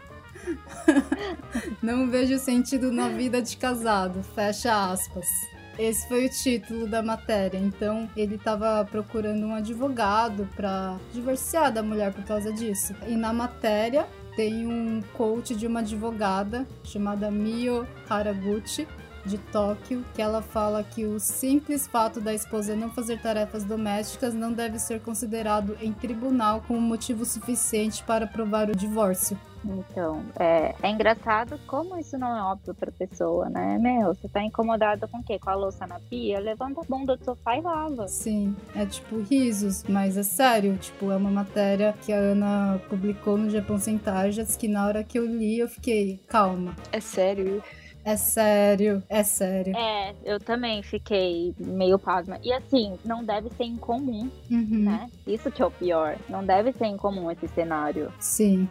não 1.82 2.10
vejo 2.10 2.38
sentido 2.38 2.91
na 2.91 3.10
vida 3.10 3.41
de 3.41 3.58
casado. 3.58 4.23
Fecha 4.36 4.91
aspas. 4.91 5.28
Esse 5.77 6.07
foi 6.07 6.25
o 6.25 6.29
título 6.29 6.88
da 6.88 7.03
matéria. 7.03 7.57
Então, 7.57 8.09
ele 8.15 8.35
estava 8.35 8.85
procurando 8.85 9.45
um 9.45 9.53
advogado 9.53 10.47
para 10.55 10.97
divorciar 11.13 11.71
da 11.71 11.83
mulher 11.83 12.13
por 12.13 12.23
causa 12.23 12.51
disso. 12.51 12.95
E 13.07 13.15
na 13.15 13.33
matéria 13.33 14.07
tem 14.35 14.65
um 14.67 15.01
coach 15.13 15.55
de 15.55 15.67
uma 15.67 15.79
advogada 15.79 16.65
chamada 16.83 17.29
Mio 17.29 17.88
Haraguchi 18.09 18.88
de 19.25 19.38
Tóquio, 19.38 20.05
que 20.13 20.21
ela 20.21 20.41
fala 20.41 20.83
que 20.83 21.05
o 21.05 21.19
simples 21.19 21.88
fato 21.88 22.21
da 22.21 22.33
esposa 22.33 22.75
não 22.75 22.91
fazer 22.91 23.19
tarefas 23.19 23.63
domésticas 23.63 24.33
não 24.33 24.53
deve 24.53 24.77
ser 24.77 25.01
considerado 25.01 25.75
em 25.81 25.91
tribunal 25.91 26.63
como 26.67 26.79
motivo 26.79 27.25
suficiente 27.25 28.03
para 28.03 28.27
provar 28.27 28.69
o 28.69 28.75
divórcio. 28.75 29.38
Então, 29.65 30.23
é, 30.39 30.75
é 30.82 30.89
engraçado 30.89 31.60
como 31.67 31.97
isso 31.97 32.17
não 32.17 32.36
é 32.36 32.41
óbvio 32.43 32.73
pra 32.73 32.91
pessoa, 32.91 33.49
né? 33.49 33.78
Meu, 33.80 34.13
você 34.13 34.28
tá 34.28 34.43
incomodada 34.43 35.08
com 35.08 35.17
o 35.17 35.23
quê? 35.23 35.39
Com 35.39 35.49
a 35.49 35.56
louça 35.56 35.88
na 35.88 35.99
pia? 35.99 36.39
Levanta 36.39 36.82
a 36.82 36.84
bunda 36.84 37.17
do 37.17 37.23
sofá 37.23 37.58
e 37.58 37.62
lava. 37.62 38.08
Sim, 38.08 38.56
é 38.75 38.86
tipo 38.86 39.19
risos, 39.19 39.84
mas 39.88 40.17
é 40.17 40.23
sério. 40.23 40.78
Tipo, 40.78 41.12
é 41.12 41.17
uma 41.17 41.32
matéria 41.32 41.93
que 42.01 42.13
a 42.13 42.17
Ana 42.17 42.80
publicou 42.89 43.38
no 43.38 43.49
Japão 43.49 43.80
Sem 43.80 43.97
Tarjas 43.97 44.56
que 44.56 44.67
na 44.67 44.86
hora 44.86 45.04
que 45.04 45.17
eu 45.17 45.25
li 45.25 45.60
eu 45.60 45.67
fiquei, 45.67 46.19
calma. 46.28 46.75
É 46.91 46.99
sério? 46.99 47.63
É 48.06 48.15
sério, 48.15 49.01
é 49.10 49.23
sério. 49.23 49.75
É, 49.75 50.13
eu 50.23 50.39
também 50.39 50.84
fiquei 50.84 51.56
meio 51.58 51.97
pasma. 51.97 52.39
E 52.43 52.54
assim, 52.54 52.99
não 53.04 53.23
deve 53.23 53.49
ser 53.49 53.63
incomum, 53.63 54.30
uhum. 54.51 54.84
né? 54.84 55.10
Isso 55.25 55.49
que 55.49 55.60
é 55.60 55.65
o 55.65 55.71
pior. 55.71 56.15
Não 56.30 56.45
deve 56.45 56.71
ser 56.73 56.86
incomum 56.86 57.32
esse 57.32 57.47
cenário. 57.47 58.13
Sim 58.19 58.69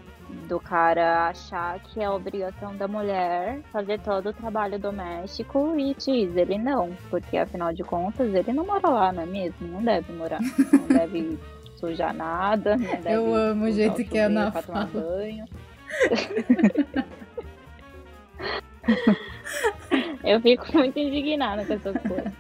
do 0.49 0.61
cara 0.61 1.29
achar 1.29 1.79
que 1.81 2.01
é 2.03 2.09
obrigação 2.09 2.77
da 2.77 2.87
mulher 2.87 3.61
fazer 3.73 4.01
todo 4.01 4.29
o 4.31 4.33
trabalho 4.33 4.79
doméstico 4.79 5.75
e 5.79 5.95
diz 5.95 6.37
ele 6.37 6.59
não, 6.59 6.97
porque 7.11 7.37
afinal 7.37 7.73
de 7.73 7.83
contas 7.83 8.33
ele 8.35 8.53
não 8.53 8.67
mora 8.67 8.89
lá, 8.89 9.13
não 9.13 9.23
é 9.23 9.27
mesmo? 9.27 9.67
Não 9.69 9.83
deve 9.83 10.13
morar, 10.13 10.41
não 10.41 10.87
deve 10.89 11.39
suja 11.77 12.13
nada. 12.13 12.77
Né? 12.77 13.01
Eu 13.07 13.35
amo 13.35 13.65
o 13.67 13.73
jeito 13.73 14.05
que 14.05 14.19
é 14.19 14.29
na 14.29 14.53
fala. 14.53 14.87
banho. 14.87 15.47
Eu 20.25 20.41
fico 20.41 20.67
muito 20.77 20.99
indignada 20.99 21.65
com 21.65 21.73
essas 21.75 21.97
coisas. 22.03 22.33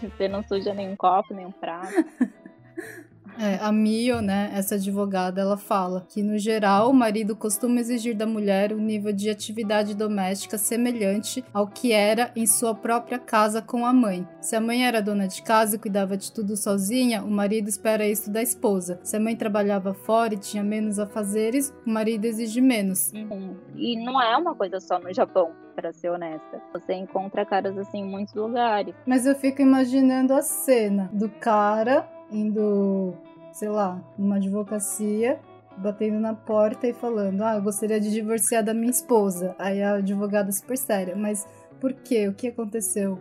Você 0.00 0.28
não 0.28 0.42
suja 0.42 0.74
nenhum 0.74 0.96
copo, 0.96 1.32
nenhum 1.34 1.52
prato. 1.52 1.92
É, 3.38 3.58
a 3.60 3.70
Mio, 3.70 4.20
né, 4.20 4.50
essa 4.54 4.76
advogada, 4.76 5.40
ela 5.40 5.56
fala 5.56 6.06
que, 6.08 6.22
no 6.22 6.38
geral, 6.38 6.90
o 6.90 6.94
marido 6.94 7.36
costuma 7.36 7.80
exigir 7.80 8.16
da 8.16 8.26
mulher 8.26 8.72
um 8.72 8.78
nível 8.78 9.12
de 9.12 9.28
atividade 9.28 9.94
doméstica 9.94 10.58
semelhante 10.58 11.44
ao 11.52 11.66
que 11.66 11.92
era 11.92 12.30
em 12.34 12.46
sua 12.46 12.74
própria 12.74 13.18
casa 13.18 13.60
com 13.60 13.84
a 13.84 13.92
mãe. 13.92 14.26
Se 14.40 14.56
a 14.56 14.60
mãe 14.60 14.86
era 14.86 15.02
dona 15.02 15.26
de 15.26 15.42
casa 15.42 15.76
e 15.76 15.78
cuidava 15.78 16.16
de 16.16 16.32
tudo 16.32 16.56
sozinha, 16.56 17.22
o 17.22 17.30
marido 17.30 17.68
espera 17.68 18.06
isso 18.06 18.30
da 18.30 18.42
esposa. 18.42 18.98
Se 19.02 19.16
a 19.16 19.20
mãe 19.20 19.36
trabalhava 19.36 19.92
fora 19.92 20.34
e 20.34 20.38
tinha 20.38 20.62
menos 20.62 20.98
afazeres, 20.98 21.74
o 21.86 21.90
marido 21.90 22.24
exige 22.24 22.60
menos. 22.60 23.12
Uhum. 23.12 23.56
E 23.74 24.02
não 24.04 24.20
é 24.20 24.36
uma 24.36 24.54
coisa 24.54 24.80
só 24.80 24.98
no 24.98 25.12
Japão 25.12 25.52
para 25.74 25.92
ser 25.92 26.10
honesta. 26.10 26.60
Você 26.72 26.94
encontra 26.94 27.44
caras 27.44 27.76
assim 27.76 27.98
em 27.98 28.10
muitos 28.10 28.34
lugares. 28.34 28.94
Mas 29.06 29.26
eu 29.26 29.34
fico 29.34 29.60
imaginando 29.60 30.32
a 30.32 30.40
cena 30.40 31.10
do 31.12 31.28
cara 31.28 32.08
indo, 32.30 33.14
sei 33.52 33.68
lá, 33.68 34.02
numa 34.18 34.36
advocacia, 34.36 35.40
batendo 35.76 36.18
na 36.18 36.34
porta 36.34 36.86
e 36.86 36.92
falando: 36.92 37.42
Ah, 37.42 37.56
eu 37.56 37.62
gostaria 37.62 38.00
de 38.00 38.10
divorciar 38.10 38.64
da 38.64 38.74
minha 38.74 38.90
esposa. 38.90 39.54
Aí 39.58 39.82
a 39.82 39.94
advogada 39.96 40.50
super 40.52 40.76
séria, 40.76 41.14
mas 41.16 41.46
por 41.80 41.92
quê? 41.92 42.28
O 42.28 42.34
que 42.34 42.48
aconteceu? 42.48 43.18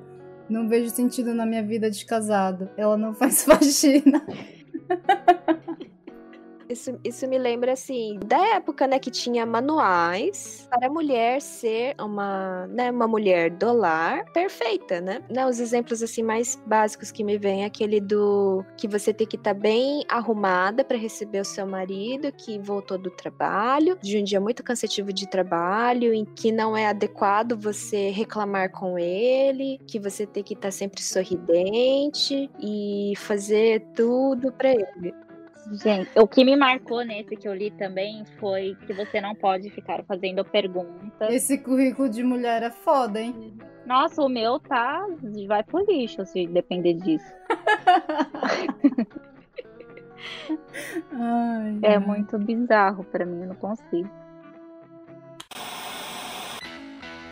Não 0.49 0.67
vejo 0.67 0.89
sentido 0.89 1.33
na 1.33 1.45
minha 1.45 1.63
vida 1.63 1.89
de 1.89 2.05
casado. 2.05 2.69
Ela 2.77 2.97
não 2.97 3.13
faz 3.13 3.43
faxina. 3.45 4.25
Isso, 6.67 6.99
isso 7.03 7.27
me 7.27 7.37
lembra, 7.37 7.73
assim, 7.73 8.19
da 8.25 8.55
época, 8.55 8.87
né, 8.87 8.97
que 8.97 9.11
tinha 9.11 9.45
manuais 9.45 10.67
para 10.69 10.87
a 10.87 10.89
mulher 10.89 11.39
ser 11.41 11.95
uma, 12.01 12.67
né, 12.67 12.89
uma 12.91 13.07
mulher 13.07 13.51
do 13.51 13.71
lar 13.71 14.25
perfeita, 14.31 14.99
né? 14.99 15.21
né? 15.29 15.45
Os 15.45 15.59
exemplos, 15.59 16.01
assim, 16.01 16.23
mais 16.23 16.59
básicos 16.65 17.11
que 17.11 17.23
me 17.23 17.37
vem 17.37 17.63
é 17.63 17.65
aquele 17.65 18.01
do 18.01 18.65
que 18.77 18.87
você 18.87 19.13
tem 19.13 19.27
que 19.27 19.35
estar 19.35 19.53
tá 19.53 19.59
bem 19.59 20.03
arrumada 20.09 20.83
para 20.83 20.97
receber 20.97 21.39
o 21.41 21.45
seu 21.45 21.67
marido 21.67 22.31
que 22.31 22.57
voltou 22.57 22.97
do 22.97 23.11
trabalho, 23.11 23.97
de 24.01 24.17
um 24.17 24.23
dia 24.23 24.41
muito 24.41 24.63
cansativo 24.63 25.13
de 25.13 25.29
trabalho, 25.29 26.13
em 26.13 26.25
que 26.25 26.51
não 26.51 26.75
é 26.75 26.87
adequado 26.87 27.55
você 27.55 28.09
reclamar 28.09 28.71
com 28.71 28.97
ele, 28.97 29.79
que 29.85 29.99
você 29.99 30.25
tem 30.25 30.43
que 30.43 30.53
estar 30.53 30.69
tá 30.69 30.71
sempre 30.71 31.01
sorridente 31.01 32.49
e 32.59 33.13
fazer 33.17 33.81
tudo 33.95 34.51
para 34.51 34.71
ele. 34.71 35.24
Gente, 35.71 36.09
o 36.15 36.27
que 36.27 36.43
me 36.43 36.55
marcou 36.55 37.03
nesse 37.03 37.35
que 37.35 37.47
eu 37.47 37.53
li 37.53 37.71
também 37.71 38.23
foi 38.39 38.77
que 38.85 38.93
você 38.93 39.19
não 39.19 39.33
pode 39.33 39.69
ficar 39.71 40.03
fazendo 40.03 40.45
perguntas. 40.45 41.33
Esse 41.33 41.57
currículo 41.57 42.07
de 42.07 42.23
mulher 42.23 42.61
é 42.63 42.69
foda, 42.69 43.19
hein? 43.19 43.57
Nossa, 43.85 44.21
o 44.21 44.29
meu 44.29 44.59
tá. 44.59 45.05
Vai 45.47 45.63
pro 45.63 45.83
lixo 45.85 46.25
se 46.25 46.45
depender 46.47 46.93
disso. 46.93 47.33
Ai, 51.11 51.79
é 51.83 51.99
muito 51.99 52.37
bizarro 52.37 53.03
para 53.05 53.25
mim, 53.25 53.41
eu 53.41 53.47
não 53.47 53.55
consigo. 53.55 54.09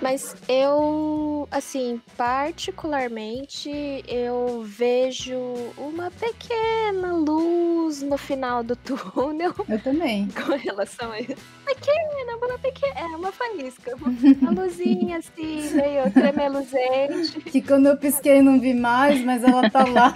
Mas 0.03 0.35
eu, 0.49 1.47
assim, 1.49 2.01
particularmente, 2.17 4.03
eu 4.05 4.61
vejo 4.65 5.37
uma 5.77 6.11
pequena 6.11 7.13
luz 7.13 8.01
no 8.01 8.17
final 8.17 8.61
do 8.61 8.75
túnel. 8.75 9.53
Eu 9.69 9.81
também. 9.81 10.27
Com 10.35 10.57
relação 10.57 11.09
a 11.09 11.21
isso. 11.21 11.37
Pequena, 11.65 12.35
uma 12.35 12.59
pequena. 12.59 12.99
É, 12.99 13.05
uma 13.15 13.31
faísca. 13.31 13.95
Uma 13.95 14.51
luzinha 14.51 15.19
assim, 15.19 15.71
meio 15.71 16.11
tremeluzente. 16.11 17.39
Que 17.39 17.61
quando 17.61 17.87
eu 17.87 17.95
pisquei 17.95 18.41
não 18.41 18.59
vi 18.59 18.73
mais, 18.73 19.23
mas 19.23 19.41
ela 19.41 19.69
tá 19.69 19.85
lá. 19.87 20.13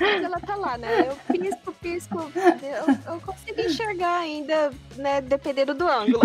Mas 0.00 0.24
ela 0.24 0.40
tá 0.40 0.56
lá, 0.56 0.76
né? 0.76 1.06
Eu 1.08 1.16
pisco, 1.32 1.72
pisco. 1.80 2.18
Eu, 2.34 3.14
eu 3.14 3.20
consigo 3.20 3.60
enxergar 3.60 4.18
ainda, 4.18 4.72
né? 4.96 5.20
Dependendo 5.20 5.74
do 5.74 5.86
ângulo. 5.86 6.22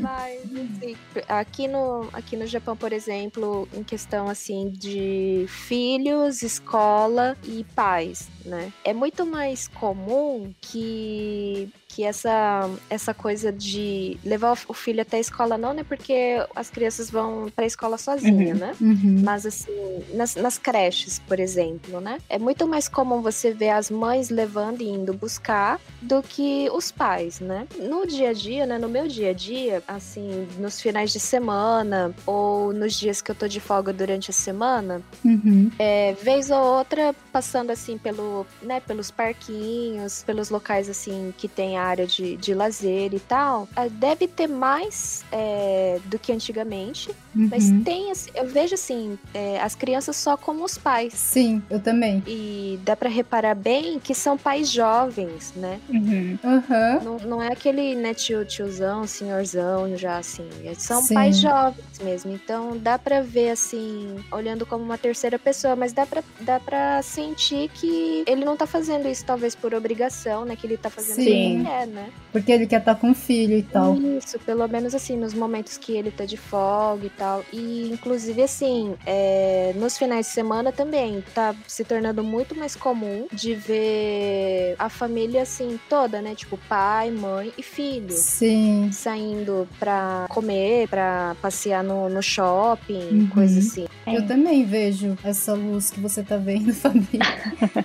Mas, 0.00 0.40
assim, 0.44 0.96
aqui 1.28 1.68
no, 1.68 1.89
aqui 2.12 2.36
no 2.36 2.46
Japão, 2.46 2.76
por 2.76 2.92
exemplo, 2.92 3.68
em 3.72 3.82
questão, 3.82 4.28
assim, 4.28 4.70
de 4.70 5.46
filhos, 5.48 6.42
escola 6.42 7.36
e 7.44 7.64
pais, 7.74 8.28
né? 8.44 8.72
É 8.84 8.92
muito 8.92 9.26
mais 9.26 9.68
comum 9.68 10.52
que 10.60 11.68
que 12.00 12.04
essa, 12.04 12.70
essa 12.88 13.12
coisa 13.12 13.52
de 13.52 14.16
levar 14.24 14.56
o 14.66 14.72
filho 14.72 15.02
até 15.02 15.18
a 15.18 15.20
escola 15.20 15.58
não, 15.58 15.74
né? 15.74 15.84
Porque 15.84 16.42
as 16.56 16.70
crianças 16.70 17.10
vão 17.10 17.52
para 17.54 17.64
a 17.64 17.66
escola 17.66 17.98
sozinha, 17.98 18.54
uhum, 18.54 18.60
né? 18.60 18.74
Uhum. 18.80 19.20
Mas 19.22 19.44
assim, 19.44 20.02
nas, 20.14 20.34
nas, 20.34 20.56
creches, 20.56 21.18
por 21.18 21.38
exemplo, 21.38 22.00
né? 22.00 22.18
É 22.28 22.38
muito 22.38 22.66
mais 22.66 22.88
comum 22.88 23.20
você 23.20 23.52
ver 23.52 23.70
as 23.70 23.90
mães 23.90 24.30
levando 24.30 24.80
e 24.80 24.88
indo 24.88 25.12
buscar 25.12 25.78
do 26.00 26.22
que 26.22 26.70
os 26.72 26.90
pais, 26.90 27.38
né? 27.38 27.66
No 27.78 28.06
dia 28.06 28.30
a 28.30 28.32
dia, 28.32 28.64
né? 28.64 28.78
No 28.78 28.88
meu 28.88 29.06
dia 29.06 29.30
a 29.30 29.34
dia, 29.34 29.82
assim, 29.86 30.48
nos 30.58 30.80
finais 30.80 31.12
de 31.12 31.20
semana 31.20 32.14
ou 32.24 32.72
nos 32.72 32.94
dias 32.94 33.20
que 33.20 33.30
eu 33.30 33.34
tô 33.34 33.46
de 33.46 33.60
folga 33.60 33.92
durante 33.92 34.30
a 34.30 34.34
semana, 34.34 35.02
uhum. 35.22 35.70
é, 35.78 36.14
vez 36.14 36.50
ou 36.50 36.62
outra 36.62 37.14
passando 37.30 37.70
assim 37.70 37.98
pelo, 37.98 38.46
né? 38.62 38.80
Pelos 38.80 39.10
parquinhos, 39.10 40.22
pelos 40.22 40.48
locais 40.48 40.88
assim 40.88 41.34
que 41.36 41.46
tem 41.46 41.76
área 41.90 42.06
de, 42.06 42.36
de 42.36 42.54
lazer 42.54 43.12
e 43.14 43.20
tal, 43.20 43.68
ah, 43.76 43.88
deve 43.88 44.26
ter 44.26 44.48
mais 44.48 45.24
é, 45.30 45.98
do 46.06 46.18
que 46.18 46.32
antigamente. 46.32 47.10
Uhum. 47.34 47.48
Mas 47.50 47.70
tem, 47.84 48.12
eu 48.34 48.48
vejo 48.48 48.74
assim, 48.74 49.18
é, 49.32 49.60
as 49.60 49.74
crianças 49.74 50.16
só 50.16 50.36
como 50.36 50.64
os 50.64 50.76
pais. 50.76 51.12
Sim, 51.14 51.62
eu 51.70 51.80
também. 51.80 52.22
E 52.26 52.78
dá 52.82 52.96
para 52.96 53.08
reparar 53.08 53.54
bem 53.54 53.98
que 53.98 54.14
são 54.14 54.36
pais 54.36 54.70
jovens, 54.70 55.52
né? 55.54 55.80
Uhum. 55.88 56.38
Uhum. 56.42 57.04
Não, 57.04 57.16
não 57.18 57.42
é 57.42 57.48
aquele 57.48 57.94
né, 57.94 58.14
tio, 58.14 58.44
tiozão, 58.44 59.06
senhorzão 59.06 59.96
já 59.96 60.18
assim. 60.18 60.48
É, 60.64 60.74
são 60.74 61.02
Sim. 61.02 61.14
pais 61.14 61.38
jovens 61.38 61.98
mesmo. 62.02 62.32
Então 62.32 62.76
dá 62.76 62.98
para 62.98 63.20
ver 63.20 63.50
assim, 63.50 64.16
olhando 64.32 64.66
como 64.66 64.82
uma 64.84 64.98
terceira 64.98 65.38
pessoa, 65.38 65.76
mas 65.76 65.92
dá 65.92 66.06
pra, 66.06 66.22
dá 66.40 66.58
pra 66.58 67.02
sentir 67.02 67.68
que 67.70 68.24
ele 68.26 68.44
não 68.44 68.56
tá 68.56 68.66
fazendo 68.66 69.08
isso 69.08 69.24
talvez 69.24 69.54
por 69.54 69.74
obrigação, 69.74 70.44
né? 70.44 70.56
Que 70.56 70.66
ele 70.66 70.76
tá 70.76 70.90
fazendo 70.90 71.16
Sim 71.16 71.64
é, 71.70 71.86
né? 71.86 72.10
Porque 72.32 72.52
ele 72.52 72.66
quer 72.66 72.80
estar 72.80 72.94
tá 72.94 73.00
com 73.00 73.10
o 73.10 73.14
filho 73.14 73.56
e 73.56 73.62
tal. 73.62 73.96
Isso, 73.96 74.38
pelo 74.40 74.66
menos 74.68 74.94
assim, 74.94 75.16
nos 75.16 75.34
momentos 75.34 75.76
que 75.76 75.92
ele 75.92 76.10
tá 76.10 76.24
de 76.24 76.36
folga 76.36 77.06
e 77.06 77.10
tal. 77.10 77.44
E 77.52 77.90
inclusive 77.92 78.42
assim, 78.42 78.94
é, 79.06 79.72
nos 79.76 79.96
finais 79.98 80.26
de 80.26 80.32
semana 80.32 80.72
também 80.72 81.22
tá 81.34 81.54
se 81.66 81.84
tornando 81.84 82.22
muito 82.22 82.54
mais 82.54 82.76
comum 82.76 83.26
de 83.32 83.54
ver 83.54 84.74
a 84.78 84.88
família 84.88 85.42
assim 85.42 85.78
toda, 85.88 86.20
né? 86.20 86.34
Tipo 86.34 86.56
pai, 86.68 87.10
mãe 87.10 87.52
e 87.56 87.62
filho. 87.62 88.12
Sim. 88.12 88.90
Saindo 88.92 89.68
pra 89.78 90.26
comer, 90.28 90.88
pra 90.88 91.36
passear 91.40 91.82
no, 91.82 92.08
no 92.08 92.22
shopping, 92.22 93.08
uhum. 93.10 93.26
coisa 93.28 93.58
assim. 93.58 93.86
É. 94.06 94.16
Eu 94.16 94.26
também 94.26 94.64
vejo 94.64 95.16
essa 95.22 95.54
luz 95.54 95.90
que 95.90 96.00
você 96.00 96.22
tá 96.22 96.36
vendo, 96.36 96.72
família. 96.74 97.20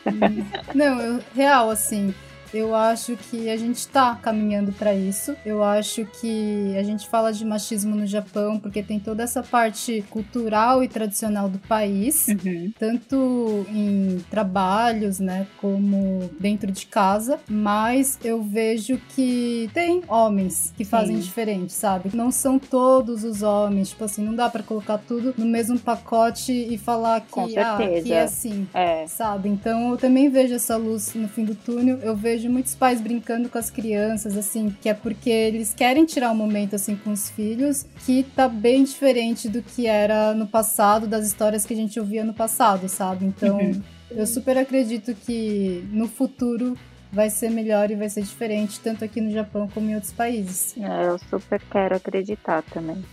Não, 0.74 1.00
eu, 1.02 1.20
real, 1.36 1.70
assim, 1.70 2.14
eu 2.56 2.74
acho 2.74 3.18
que 3.18 3.50
a 3.50 3.58
gente 3.58 3.80
está 3.80 4.16
caminhando 4.16 4.72
para 4.72 4.94
isso. 4.94 5.36
Eu 5.46 5.62
acho 5.62 6.06
que 6.06 6.74
a 6.78 6.84
gente 6.84 7.08
fala 7.10 7.34
de 7.34 7.44
machismo 7.44 7.96
no 7.96 8.08
Japão 8.08 8.58
porque 8.58 8.82
tem 8.82 8.98
toda 8.98 9.24
essa 9.24 9.44
parte 9.44 10.04
cultural 10.10 10.82
e 10.82 10.88
tradicional 10.88 11.50
do 11.50 11.60
país, 11.60 12.28
uhum. 12.30 12.72
tanto 12.80 13.66
em 13.70 14.24
trabalhos, 14.30 15.20
né, 15.20 15.46
como 15.60 16.30
dentro 16.40 16.72
de 16.72 16.86
casa. 16.86 17.40
Mas 17.50 18.18
eu 18.24 18.42
vejo 18.42 18.98
que 19.10 19.70
tem 19.74 20.02
homens 20.08 20.74
que 20.78 20.86
fazem 20.86 21.18
Sim. 21.18 21.24
diferente, 21.24 21.74
sabe? 21.74 22.10
Não 22.14 22.32
são 22.32 22.58
todos 22.58 23.26
os 23.26 23.42
homens, 23.42 23.90
tipo 23.90 24.06
assim, 24.06 24.24
não 24.24 24.34
dá 24.34 24.50
para 24.50 24.64
colocar 24.64 24.98
tudo 24.98 25.34
no 25.38 25.46
mesmo 25.46 25.78
pacote 25.78 26.54
e 26.54 26.78
falar 26.78 27.20
que, 27.20 27.58
ah, 27.58 27.78
que 28.02 28.14
é 28.14 28.22
assim, 28.22 28.66
é. 28.74 29.06
sabe? 29.08 29.50
Então 29.50 29.92
eu 29.92 29.98
também 29.98 30.30
vejo 30.30 30.54
essa 30.54 30.78
luz 30.78 31.14
no 31.14 31.28
fim 31.28 31.44
do 31.44 31.54
túnel. 31.54 32.00
Eu 32.00 32.16
vejo 32.16 32.45
vejo 32.46 32.52
muitos 32.52 32.76
pais 32.76 33.02
brincando 33.02 33.50
com 33.50 33.58
as 33.58 33.70
crianças, 33.70 34.38
assim, 34.38 34.76
que 34.82 34.90
é 34.90 34.94
porque 34.94 35.30
eles 35.30 35.74
querem 35.74 36.06
tirar 36.06 36.32
um 36.32 36.36
momento, 36.36 36.76
assim, 36.76 36.96
com 36.96 37.12
os 37.12 37.30
filhos, 37.30 37.86
que 38.06 38.24
tá 38.24 38.48
bem 38.48 38.84
diferente 38.84 39.50
do 39.50 39.62
que 39.62 39.88
era 39.88 40.34
no 40.34 40.48
passado, 40.48 41.08
das 41.08 41.26
histórias 41.26 41.66
que 41.66 41.74
a 41.74 41.78
gente 41.78 42.00
ouvia 42.00 42.24
no 42.24 42.34
passado, 42.34 42.88
sabe? 42.88 43.26
Então, 43.26 43.58
uhum. 43.58 43.82
eu 44.12 44.26
super 44.26 44.58
acredito 44.58 45.14
que 45.14 45.84
no 45.92 46.08
futuro 46.08 46.78
vai 47.12 47.30
ser 47.30 47.50
melhor 47.50 47.90
e 47.92 47.96
vai 47.96 48.10
ser 48.10 48.22
diferente, 48.22 48.80
tanto 48.80 49.04
aqui 49.04 49.22
no 49.22 49.32
Japão 49.32 49.70
como 49.74 49.90
em 49.90 49.96
outros 49.96 50.14
países. 50.14 50.76
É, 50.78 51.08
eu 51.08 51.18
super 51.18 51.62
quero 51.72 51.96
acreditar 51.96 52.62
também. 52.64 53.04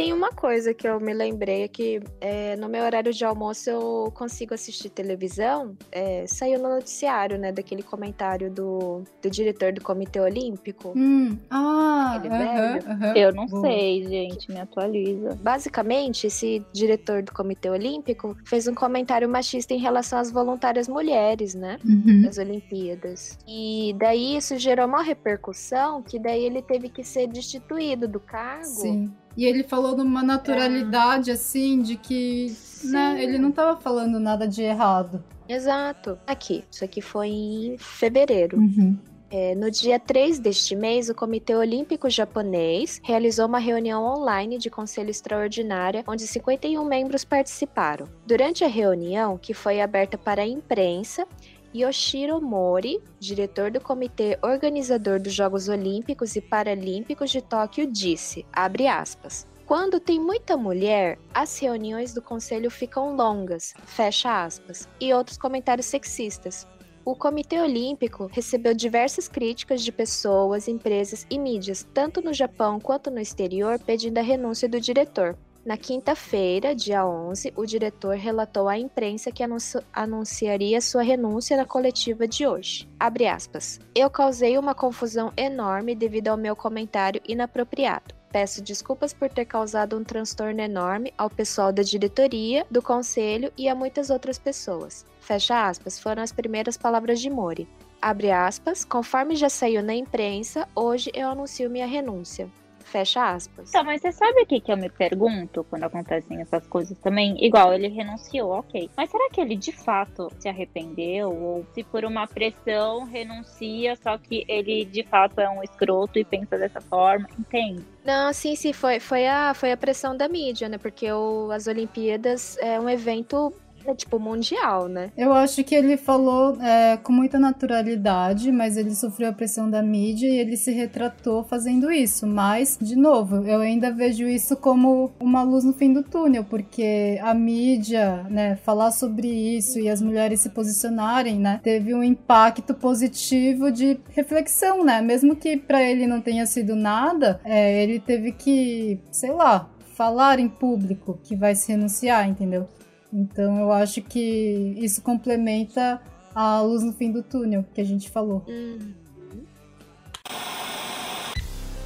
Tem 0.00 0.14
uma 0.14 0.30
coisa 0.30 0.72
que 0.72 0.88
eu 0.88 0.98
me 0.98 1.12
lembrei, 1.12 1.64
é 1.64 1.68
que 1.68 2.00
é, 2.22 2.56
no 2.56 2.70
meu 2.70 2.84
horário 2.84 3.12
de 3.12 3.22
almoço 3.22 3.68
eu 3.68 4.10
consigo 4.14 4.54
assistir 4.54 4.88
televisão. 4.88 5.76
É, 5.92 6.24
saiu 6.26 6.58
no 6.58 6.70
noticiário, 6.70 7.36
né, 7.36 7.52
daquele 7.52 7.82
comentário 7.82 8.50
do, 8.50 9.02
do 9.20 9.28
diretor 9.28 9.74
do 9.74 9.82
Comitê 9.82 10.18
Olímpico. 10.18 10.94
Hum. 10.96 11.36
Ah, 11.50 12.18
uh 12.18 12.28
-huh, 12.28 13.14
eu 13.14 13.34
não 13.34 13.46
sei, 13.46 14.08
gente, 14.08 14.50
me 14.50 14.58
atualiza. 14.58 15.38
Basicamente, 15.42 16.28
esse 16.28 16.64
diretor 16.72 17.22
do 17.22 17.32
Comitê 17.32 17.68
Olímpico 17.68 18.34
fez 18.46 18.66
um 18.66 18.74
comentário 18.74 19.28
machista 19.28 19.74
em 19.74 19.78
relação 19.78 20.18
às 20.18 20.32
voluntárias 20.32 20.88
mulheres, 20.88 21.54
né, 21.54 21.78
uhum. 21.84 22.22
das 22.22 22.38
Olimpíadas. 22.38 23.38
E 23.46 23.94
daí 23.98 24.38
isso 24.38 24.56
gerou 24.56 24.86
uma 24.86 25.02
repercussão 25.02 26.02
que 26.02 26.18
daí 26.18 26.42
ele 26.42 26.62
teve 26.62 26.88
que 26.88 27.04
ser 27.04 27.26
destituído 27.26 28.08
do 28.08 28.18
cargo. 28.18 28.64
Sim. 28.64 29.12
E 29.36 29.44
ele 29.44 29.62
falou 29.62 29.96
numa 29.96 30.22
naturalidade, 30.22 31.30
é. 31.30 31.34
assim, 31.34 31.82
de 31.82 31.96
que 31.96 32.54
né, 32.84 33.22
ele 33.22 33.38
não 33.38 33.50
estava 33.50 33.80
falando 33.80 34.18
nada 34.18 34.46
de 34.46 34.62
errado. 34.62 35.22
Exato. 35.48 36.18
Aqui, 36.26 36.64
isso 36.70 36.84
aqui 36.84 37.00
foi 37.00 37.28
em 37.28 37.76
fevereiro. 37.78 38.58
Uhum. 38.58 38.96
É, 39.32 39.54
no 39.54 39.70
dia 39.70 39.98
3 39.98 40.40
deste 40.40 40.74
mês, 40.74 41.08
o 41.08 41.14
Comitê 41.14 41.54
Olímpico 41.54 42.10
Japonês 42.10 43.00
realizou 43.04 43.46
uma 43.46 43.60
reunião 43.60 44.04
online 44.04 44.58
de 44.58 44.68
conselho 44.68 45.08
extraordinária, 45.08 46.02
onde 46.06 46.26
51 46.26 46.84
membros 46.84 47.24
participaram. 47.24 48.08
Durante 48.26 48.64
a 48.64 48.68
reunião, 48.68 49.38
que 49.38 49.54
foi 49.54 49.80
aberta 49.80 50.18
para 50.18 50.42
a 50.42 50.46
imprensa, 50.46 51.26
Yoshiro 51.72 52.40
Mori, 52.40 53.00
diretor 53.20 53.70
do 53.70 53.80
comitê 53.80 54.36
organizador 54.42 55.20
dos 55.20 55.32
Jogos 55.32 55.68
Olímpicos 55.68 56.34
e 56.34 56.40
Paralímpicos 56.40 57.30
de 57.30 57.40
Tóquio, 57.40 57.86
disse, 57.86 58.44
aspas, 58.52 59.46
quando 59.64 60.00
tem 60.00 60.18
muita 60.18 60.56
mulher, 60.56 61.16
as 61.32 61.56
reuniões 61.60 62.12
do 62.12 62.20
conselho 62.20 62.72
ficam 62.72 63.14
longas, 63.14 63.72
fecha 63.84 64.44
aspas, 64.44 64.88
e 65.00 65.14
outros 65.14 65.38
comentários 65.38 65.86
sexistas. 65.86 66.66
O 67.04 67.14
Comitê 67.14 67.60
Olímpico 67.60 68.28
recebeu 68.32 68.74
diversas 68.74 69.28
críticas 69.28 69.82
de 69.82 69.92
pessoas, 69.92 70.66
empresas 70.66 71.24
e 71.30 71.38
mídias, 71.38 71.86
tanto 71.94 72.20
no 72.20 72.34
Japão 72.34 72.80
quanto 72.80 73.12
no 73.12 73.20
exterior, 73.20 73.78
pedindo 73.78 74.18
a 74.18 74.22
renúncia 74.22 74.68
do 74.68 74.80
diretor. 74.80 75.38
Na 75.64 75.76
quinta-feira, 75.76 76.74
dia 76.74 77.04
11, 77.04 77.52
o 77.54 77.66
diretor 77.66 78.16
relatou 78.16 78.66
à 78.66 78.78
imprensa 78.78 79.30
que 79.30 79.44
anunciaria 79.92 80.80
sua 80.80 81.02
renúncia 81.02 81.54
na 81.54 81.66
coletiva 81.66 82.26
de 82.26 82.46
hoje. 82.46 82.88
Aspas. 82.98 83.78
Eu 83.94 84.08
causei 84.08 84.56
uma 84.56 84.74
confusão 84.74 85.30
enorme 85.36 85.94
devido 85.94 86.28
ao 86.28 86.36
meu 86.36 86.56
comentário 86.56 87.20
inapropriado. 87.28 88.14
Peço 88.32 88.62
desculpas 88.62 89.12
por 89.12 89.28
ter 89.28 89.44
causado 89.44 89.98
um 89.98 90.04
transtorno 90.04 90.60
enorme 90.60 91.12
ao 91.18 91.28
pessoal 91.28 91.72
da 91.72 91.82
diretoria, 91.82 92.64
do 92.70 92.80
conselho 92.80 93.52
e 93.58 93.68
a 93.68 93.74
muitas 93.74 94.08
outras 94.08 94.38
pessoas. 94.38 95.04
Fecha 95.20 95.68
aspas, 95.68 95.98
foram 95.98 96.22
as 96.22 96.32
primeiras 96.32 96.78
palavras 96.78 97.20
de 97.20 97.28
Mori. 97.28 97.68
Abre 98.00 98.30
aspas, 98.30 98.82
conforme 98.82 99.36
já 99.36 99.50
saiu 99.50 99.82
na 99.82 99.94
imprensa, 99.94 100.66
hoje 100.74 101.10
eu 101.12 101.28
anuncio 101.28 101.68
minha 101.68 101.86
renúncia. 101.86 102.48
Fecha 102.90 103.34
aspas. 103.34 103.68
Então, 103.68 103.84
mas 103.84 104.02
você 104.02 104.10
sabe 104.10 104.42
o 104.42 104.46
que, 104.46 104.60
que 104.60 104.72
eu 104.72 104.76
me 104.76 104.90
pergunto 104.90 105.64
quando 105.70 105.84
acontecem 105.84 106.40
essas 106.40 106.66
coisas 106.66 106.98
também? 106.98 107.36
Igual, 107.44 107.72
ele 107.72 107.86
renunciou, 107.86 108.50
ok. 108.50 108.90
Mas 108.96 109.08
será 109.08 109.30
que 109.30 109.40
ele 109.40 109.54
de 109.54 109.70
fato 109.70 110.28
se 110.40 110.48
arrependeu? 110.48 111.30
Ou 111.30 111.64
se 111.72 111.84
por 111.84 112.04
uma 112.04 112.26
pressão 112.26 113.04
renuncia, 113.04 113.94
só 113.94 114.18
que 114.18 114.44
ele 114.48 114.84
de 114.84 115.04
fato 115.04 115.40
é 115.40 115.48
um 115.48 115.62
escroto 115.62 116.18
e 116.18 116.24
pensa 116.24 116.58
dessa 116.58 116.80
forma? 116.80 117.28
Entende? 117.38 117.84
Não, 118.04 118.32
sim, 118.32 118.56
sim, 118.56 118.72
foi, 118.72 118.98
foi, 118.98 119.28
a, 119.28 119.54
foi 119.54 119.70
a 119.70 119.76
pressão 119.76 120.16
da 120.16 120.28
mídia, 120.28 120.68
né? 120.68 120.76
Porque 120.76 121.10
o, 121.12 121.52
as 121.52 121.68
Olimpíadas 121.68 122.58
é 122.58 122.80
um 122.80 122.88
evento 122.88 123.52
é 123.90 123.94
tipo 123.94 124.18
mundial, 124.18 124.88
né? 124.88 125.10
Eu 125.16 125.32
acho 125.32 125.62
que 125.64 125.74
ele 125.74 125.96
falou 125.96 126.56
é, 126.60 126.96
com 126.96 127.12
muita 127.12 127.38
naturalidade, 127.38 128.50
mas 128.52 128.76
ele 128.76 128.94
sofreu 128.94 129.30
a 129.30 129.32
pressão 129.32 129.68
da 129.70 129.82
mídia 129.82 130.28
e 130.28 130.38
ele 130.38 130.56
se 130.56 130.70
retratou 130.70 131.44
fazendo 131.44 131.90
isso. 131.90 132.26
Mas, 132.26 132.78
de 132.80 132.96
novo, 132.96 133.44
eu 133.46 133.60
ainda 133.60 133.90
vejo 133.90 134.26
isso 134.28 134.56
como 134.56 135.12
uma 135.18 135.42
luz 135.42 135.64
no 135.64 135.72
fim 135.72 135.92
do 135.92 136.02
túnel, 136.02 136.44
porque 136.44 137.18
a 137.22 137.34
mídia, 137.34 138.24
né, 138.30 138.56
falar 138.56 138.90
sobre 138.90 139.28
isso 139.28 139.78
e 139.78 139.88
as 139.88 140.00
mulheres 140.00 140.40
se 140.40 140.50
posicionarem, 140.50 141.38
né, 141.38 141.60
teve 141.62 141.94
um 141.94 142.02
impacto 142.02 142.74
positivo 142.74 143.70
de 143.70 143.98
reflexão, 144.10 144.84
né? 144.84 145.00
Mesmo 145.00 145.36
que 145.36 145.56
para 145.56 145.82
ele 145.82 146.06
não 146.06 146.20
tenha 146.20 146.46
sido 146.46 146.74
nada, 146.74 147.40
é, 147.44 147.82
ele 147.82 147.98
teve 147.98 148.32
que, 148.32 149.00
sei 149.10 149.32
lá, 149.32 149.68
falar 149.94 150.38
em 150.38 150.48
público 150.48 151.18
que 151.22 151.36
vai 151.36 151.54
se 151.54 151.72
renunciar, 151.72 152.26
entendeu? 152.28 152.66
Então 153.12 153.58
eu 153.58 153.72
acho 153.72 154.02
que 154.02 154.74
isso 154.78 155.02
complementa 155.02 156.00
a 156.34 156.60
luz 156.60 156.82
no 156.82 156.92
fim 156.92 157.10
do 157.10 157.22
túnel 157.22 157.64
que 157.74 157.80
a 157.80 157.84
gente 157.84 158.08
falou. 158.08 158.44
Uhum. 158.46 158.92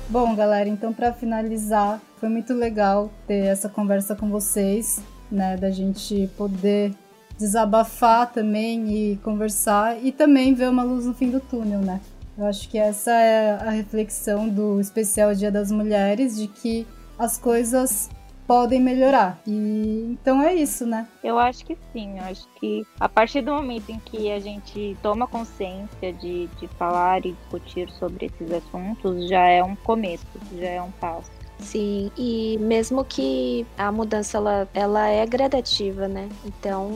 Bom, 0.08 0.34
galera, 0.34 0.68
então 0.68 0.92
para 0.92 1.12
finalizar, 1.12 2.00
foi 2.18 2.28
muito 2.28 2.52
legal 2.52 3.10
ter 3.26 3.46
essa 3.46 3.68
conversa 3.68 4.14
com 4.14 4.28
vocês, 4.28 5.00
né, 5.30 5.56
da 5.56 5.70
gente 5.70 6.30
poder 6.36 6.94
desabafar 7.38 8.30
também 8.30 9.12
e 9.12 9.16
conversar 9.16 10.04
e 10.04 10.12
também 10.12 10.54
ver 10.54 10.68
uma 10.68 10.82
luz 10.82 11.06
no 11.06 11.14
fim 11.14 11.30
do 11.30 11.40
túnel, 11.40 11.80
né? 11.80 12.00
Eu 12.36 12.46
acho 12.46 12.68
que 12.68 12.78
essa 12.78 13.12
é 13.12 13.52
a 13.52 13.70
reflexão 13.70 14.48
do 14.48 14.80
especial 14.80 15.34
Dia 15.34 15.50
das 15.50 15.70
Mulheres, 15.70 16.36
de 16.36 16.48
que 16.48 16.86
as 17.18 17.38
coisas 17.38 18.10
podem 18.46 18.80
melhorar. 18.80 19.40
E 19.46 20.08
então 20.10 20.42
é 20.42 20.54
isso, 20.54 20.86
né? 20.86 21.06
Eu 21.22 21.38
acho 21.38 21.64
que 21.64 21.76
sim. 21.92 22.18
Eu 22.18 22.24
acho 22.24 22.48
que 22.60 22.86
a 22.98 23.08
partir 23.08 23.42
do 23.42 23.52
momento 23.52 23.90
em 23.90 23.98
que 23.98 24.30
a 24.30 24.38
gente 24.38 24.96
toma 25.02 25.26
consciência 25.26 26.12
de, 26.12 26.46
de 26.58 26.68
falar 26.78 27.24
e 27.24 27.32
discutir 27.32 27.90
sobre 27.92 28.26
esses 28.26 28.52
assuntos, 28.52 29.28
já 29.28 29.46
é 29.46 29.62
um 29.62 29.76
começo, 29.76 30.26
já 30.58 30.68
é 30.68 30.82
um 30.82 30.90
passo. 30.92 31.30
Sim, 31.58 32.10
e 32.18 32.58
mesmo 32.58 33.04
que 33.04 33.64
a 33.78 33.90
mudança 33.90 34.36
ela, 34.38 34.68
ela 34.74 35.08
é 35.08 35.24
gradativa, 35.24 36.08
né? 36.08 36.28
Então 36.44 36.90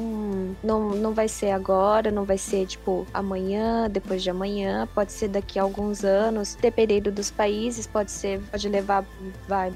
não, 0.63 0.91
não 0.91 1.15
vai 1.15 1.29
ser 1.29 1.53
agora, 1.53 2.11
não 2.11 2.25
vai 2.25 2.37
ser 2.37 2.67
tipo 2.67 3.07
amanhã, 3.15 3.89
depois 3.89 4.23
de 4.23 4.31
amanhã, 4.31 4.87
pode 4.95 5.13
ser 5.13 5.29
daqui 5.29 5.59
a 5.59 5.63
alguns 5.63 6.05
anos, 6.05 6.57
dependendo 6.61 7.11
dos 7.11 7.31
países, 7.31 7.87
pode 7.87 8.11
ser, 8.11 8.41
pode 8.51 8.69
levar 8.69 9.07
vai, 9.47 9.73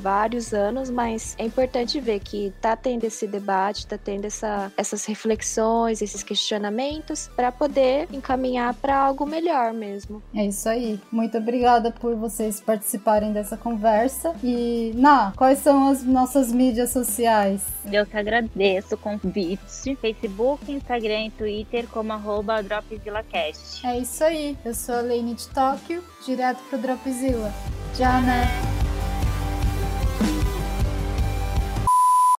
vários 0.00 0.52
anos, 0.52 0.90
mas 0.90 1.34
é 1.38 1.44
importante 1.44 2.00
ver 2.00 2.20
que 2.20 2.52
tá 2.60 2.76
tendo 2.76 3.04
esse 3.04 3.26
debate, 3.26 3.86
tá 3.86 3.96
tendo 3.96 4.26
essa, 4.26 4.72
essas 4.76 5.04
reflexões, 5.04 6.02
esses 6.02 6.22
questionamentos 6.22 7.30
para 7.34 7.52
poder 7.52 8.08
encaminhar 8.12 8.74
para 8.74 8.96
algo 8.96 9.26
melhor 9.26 9.72
mesmo. 9.72 10.22
É 10.34 10.44
isso 10.46 10.68
aí. 10.68 11.00
Muito 11.10 11.38
obrigada 11.38 11.90
por 11.90 12.14
vocês 12.16 12.60
participarem 12.60 13.32
dessa 13.32 13.56
conversa. 13.56 14.34
E, 14.42 14.92
Na, 14.94 15.32
quais 15.36 15.58
são 15.58 15.88
as 15.88 16.02
nossas 16.02 16.52
mídias 16.52 16.90
sociais? 16.90 17.62
Eu 17.90 18.06
que 18.06 18.16
agradeço 18.16 18.94
o 18.94 18.98
convite. 18.98 19.96
Facebook, 20.00 20.70
Instagram 20.70 21.26
e 21.26 21.30
Twitter 21.30 21.86
como 21.88 22.12
arroba 22.12 22.62
DropzillaCast. 22.62 23.86
É 23.86 23.98
isso 23.98 24.24
aí. 24.24 24.56
Eu 24.64 24.74
sou 24.74 24.96
a 24.96 25.00
Lane 25.00 25.34
de 25.34 25.48
Tóquio, 25.48 26.02
direto 26.24 26.62
pro 26.68 26.78
Dropzilla. 26.78 27.52
Tchau, 27.96 28.20
né? 28.22 28.83